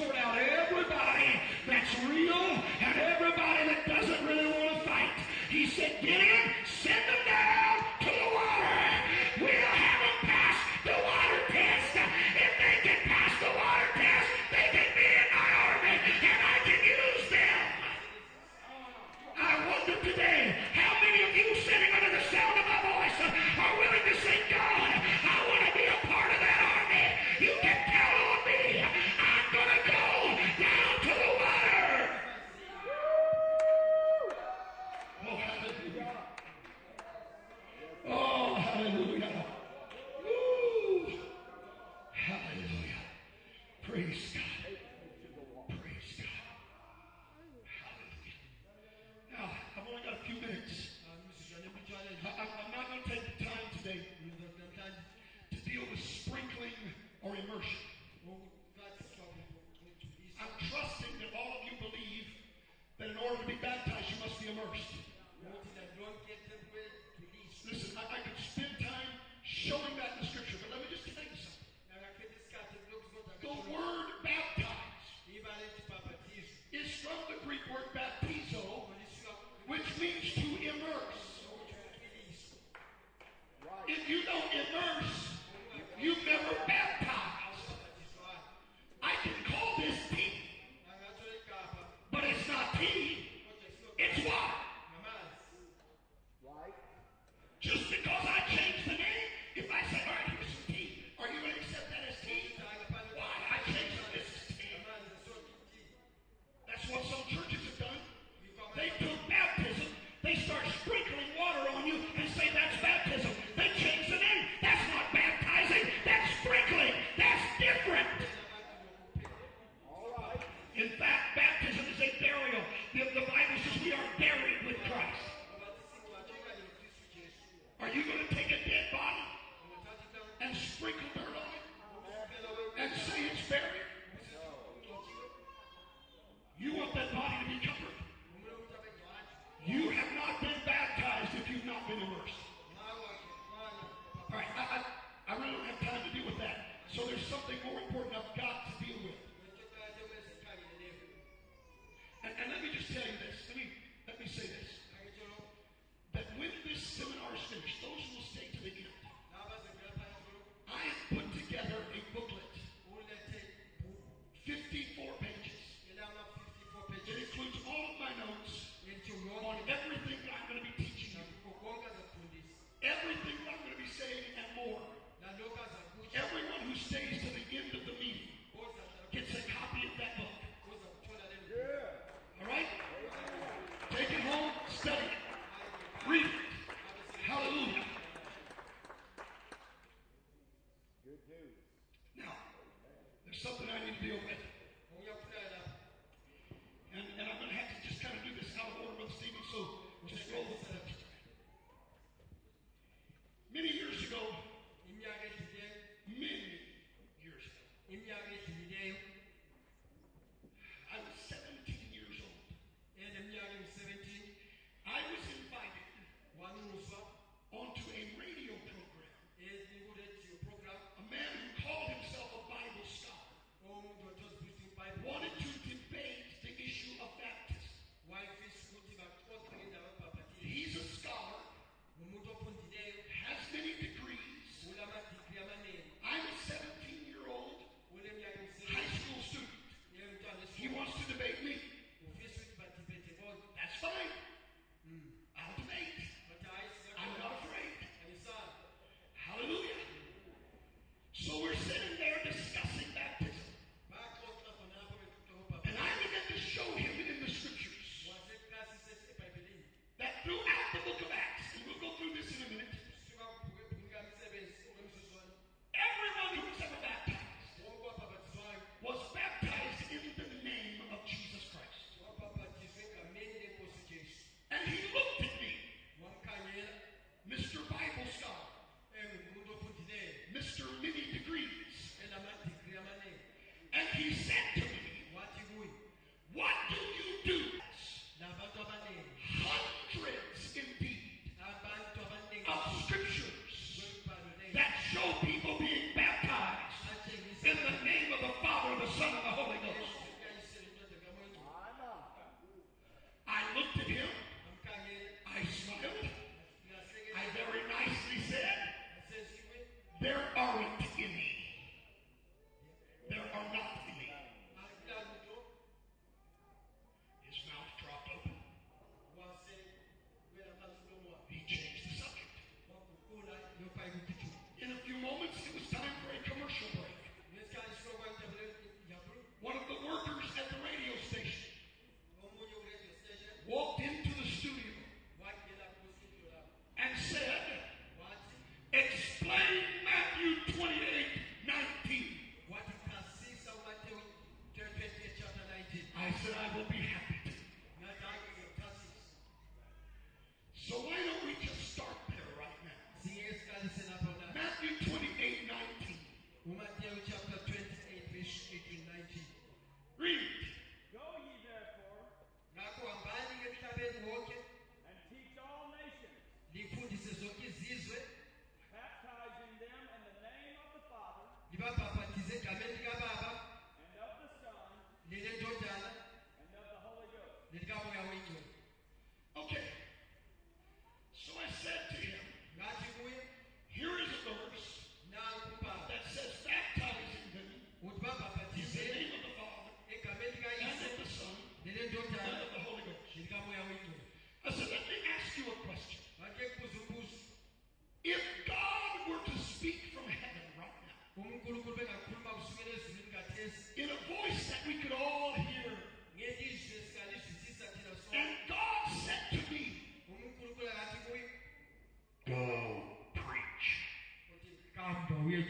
[194.02, 194.45] deal with.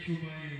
[0.06, 0.55] Kamba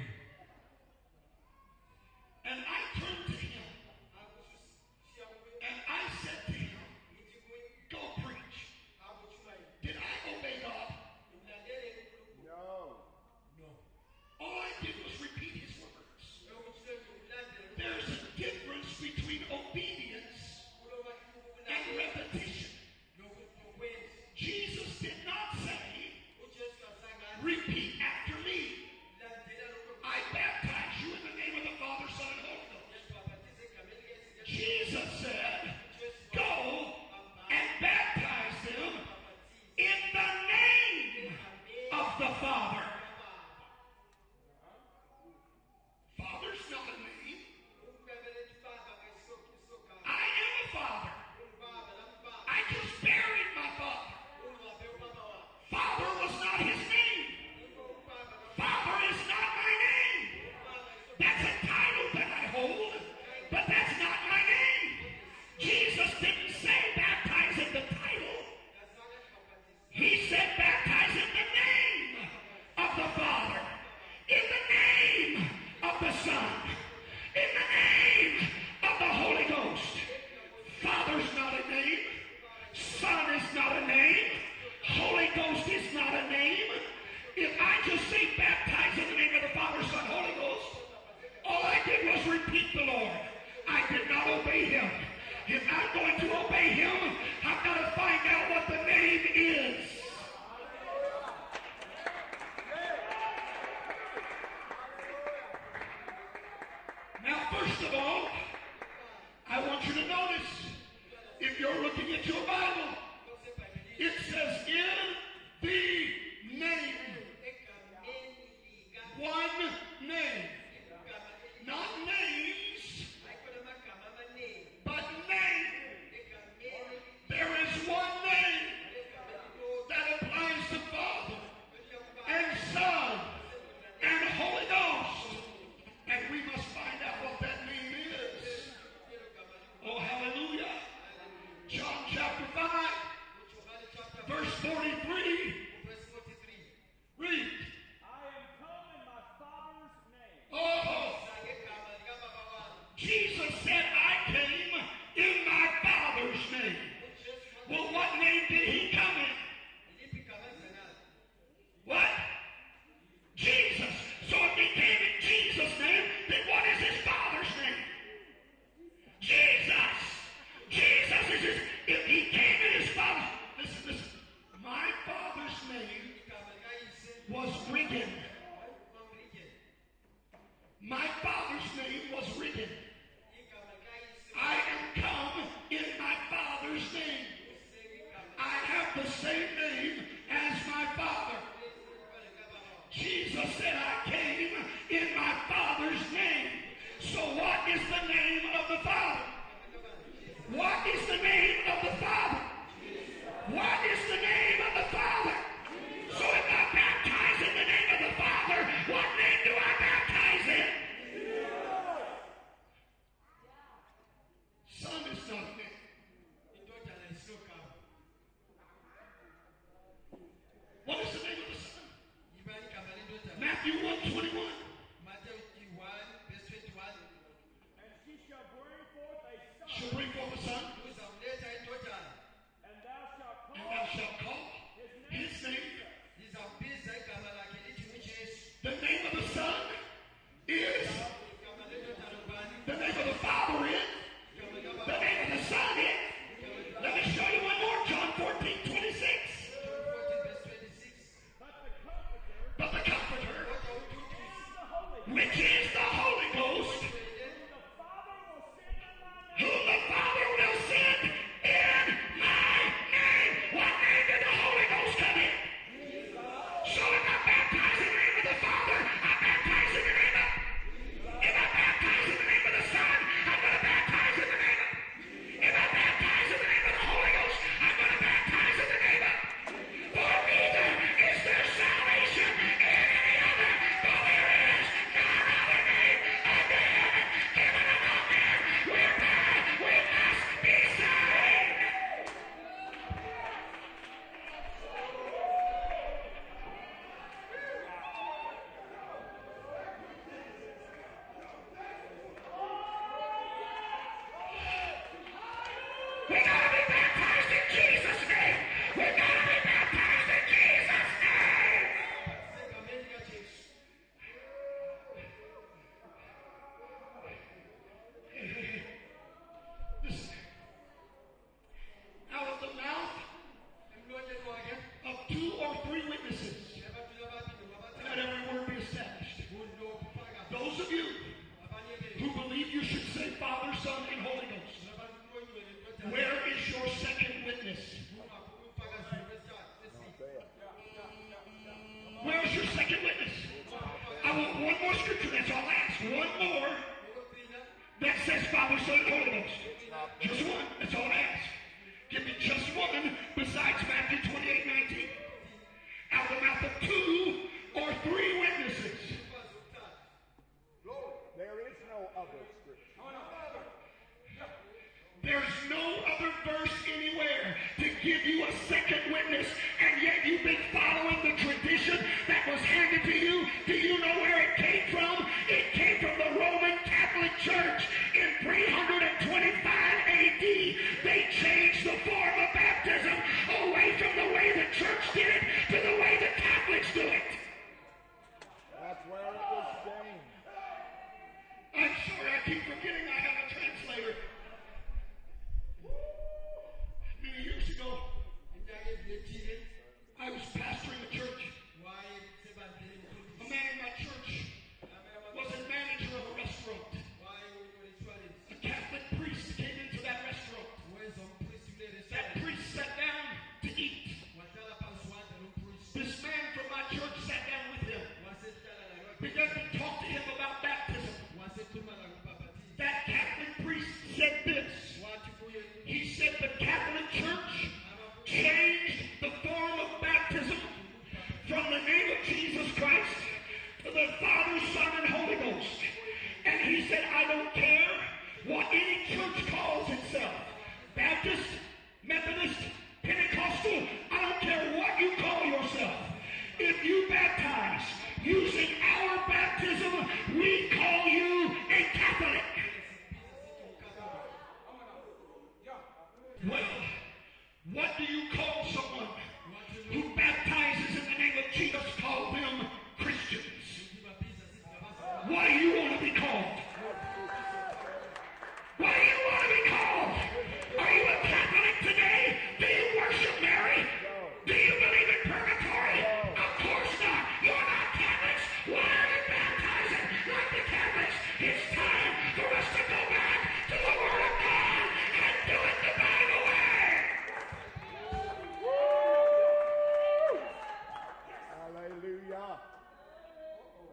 [492.16, 492.40] Hallelujah.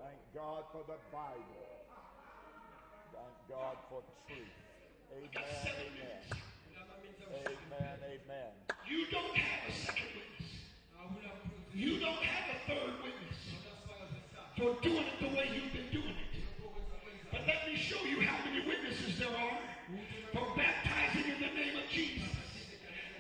[0.04, 1.64] Thank God for the Bible.
[3.16, 4.52] Thank God for truth.
[5.16, 5.32] Amen.
[5.80, 6.20] Amen.
[7.32, 7.98] Amen.
[8.04, 8.52] Amen.
[8.86, 10.52] You don't have a second witness.
[11.74, 13.40] You don't have a third witness
[14.58, 16.44] for doing it the way you've been doing it.
[17.32, 19.60] But let me show you how many witnesses there are
[20.34, 22.28] for baptizing in the name of Jesus.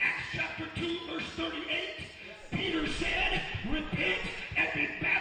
[0.02, 1.64] Acts chapter 2, verse 38,
[2.52, 3.42] Peter said,
[3.72, 4.20] Repent
[4.58, 5.13] and be baptized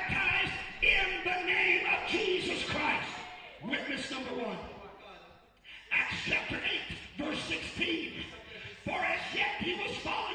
[6.28, 6.56] chapter
[7.18, 8.12] 8, verse 16.
[8.84, 10.31] For as yet he was fallen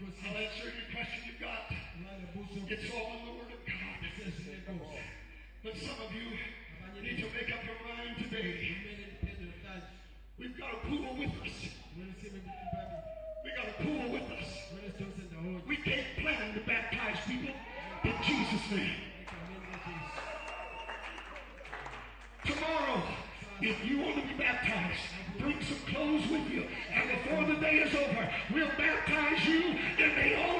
[0.00, 1.68] I'll answer any question you've got.
[1.68, 4.00] It's all in the Word of God.
[5.62, 6.24] But some of you
[7.02, 8.76] need to make up your mind today.
[10.38, 11.52] We've got a pool with us.
[13.44, 14.48] We got a pool with us.
[15.68, 17.54] We can't plan to baptize people
[18.04, 18.96] in Jesus' name.
[22.46, 23.02] Tomorrow,
[23.60, 24.69] if you want to be baptized,
[27.70, 29.62] day is over, we'll baptize you
[29.98, 30.59] in the holy.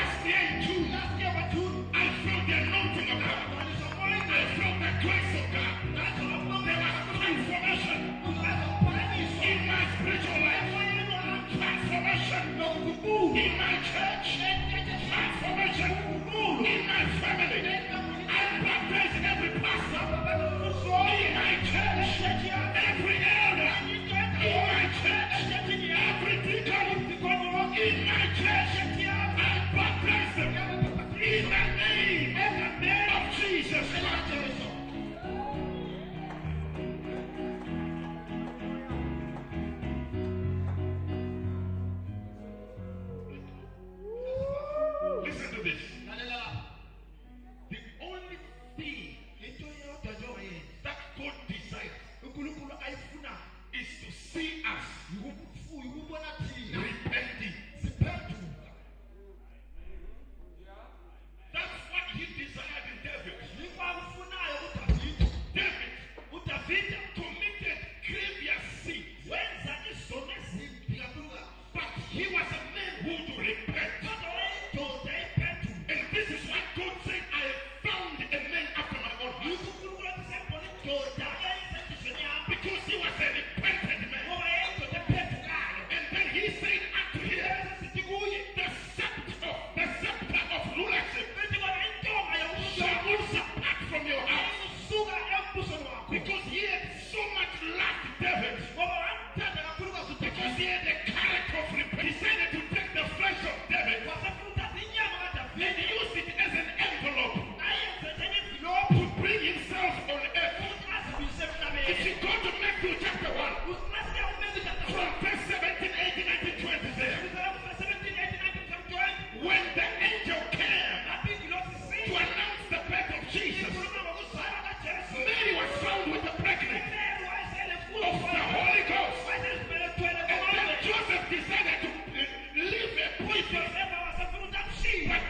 [13.35, 14.50] in my church.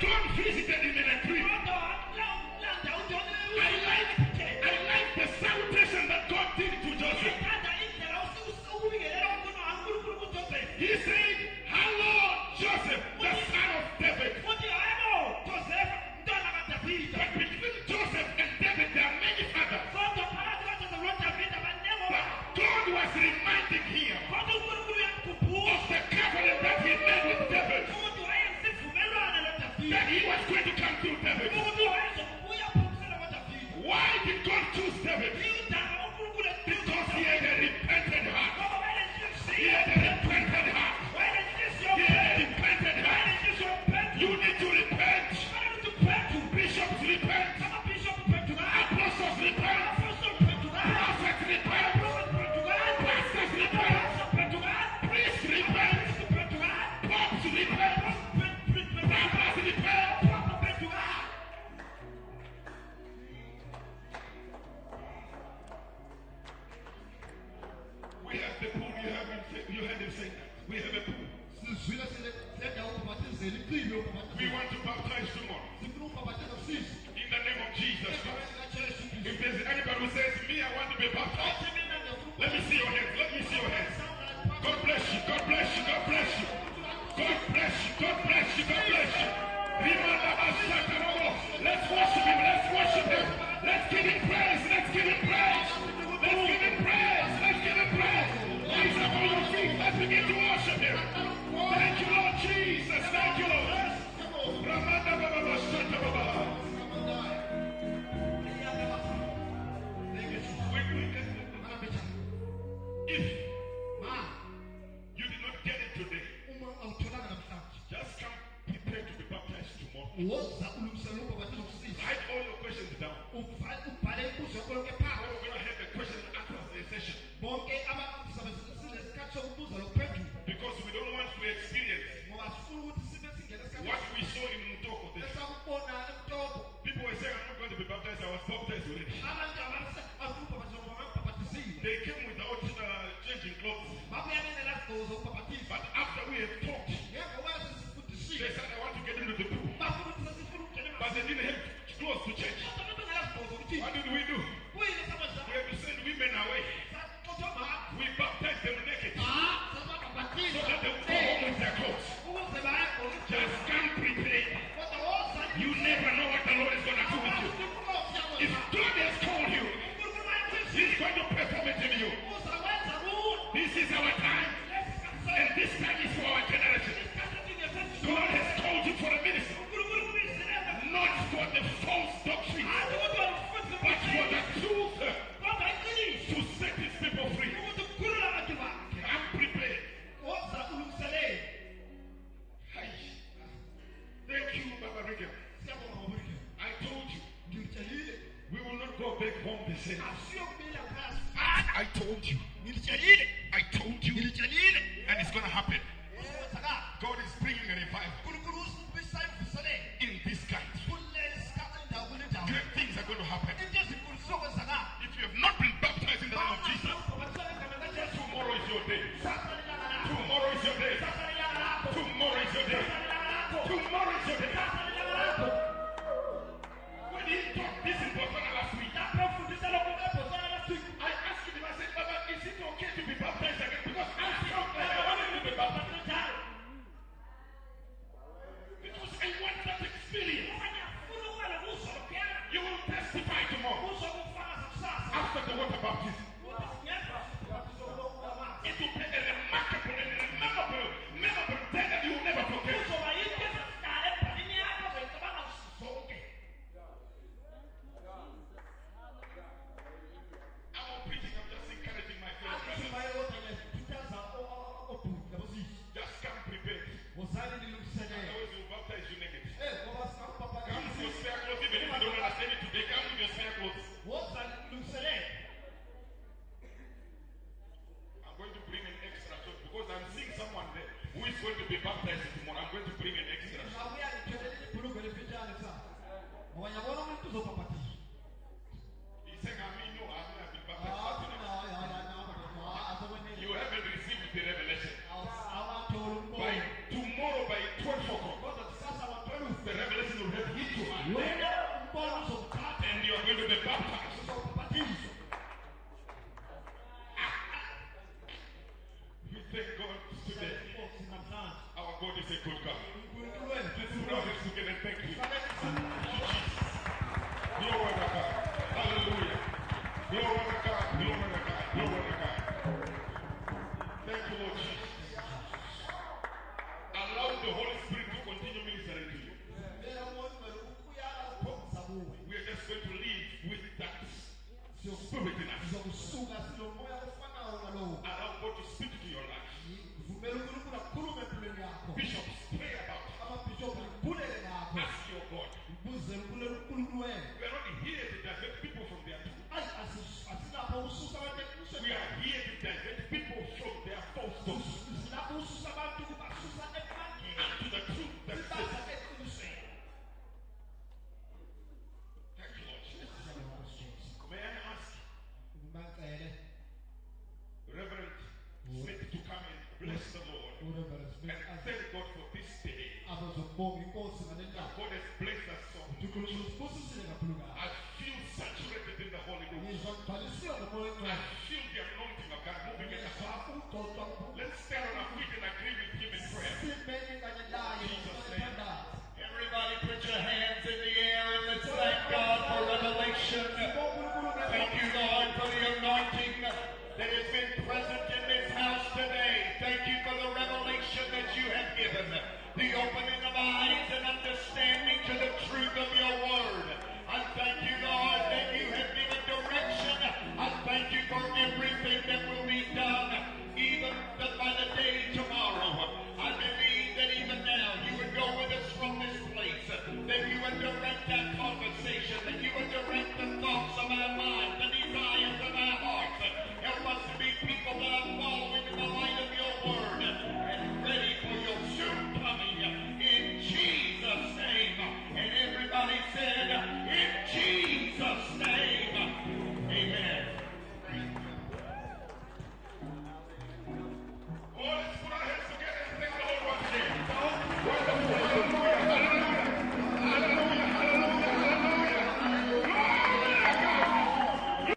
[0.01, 1.10] But God visited him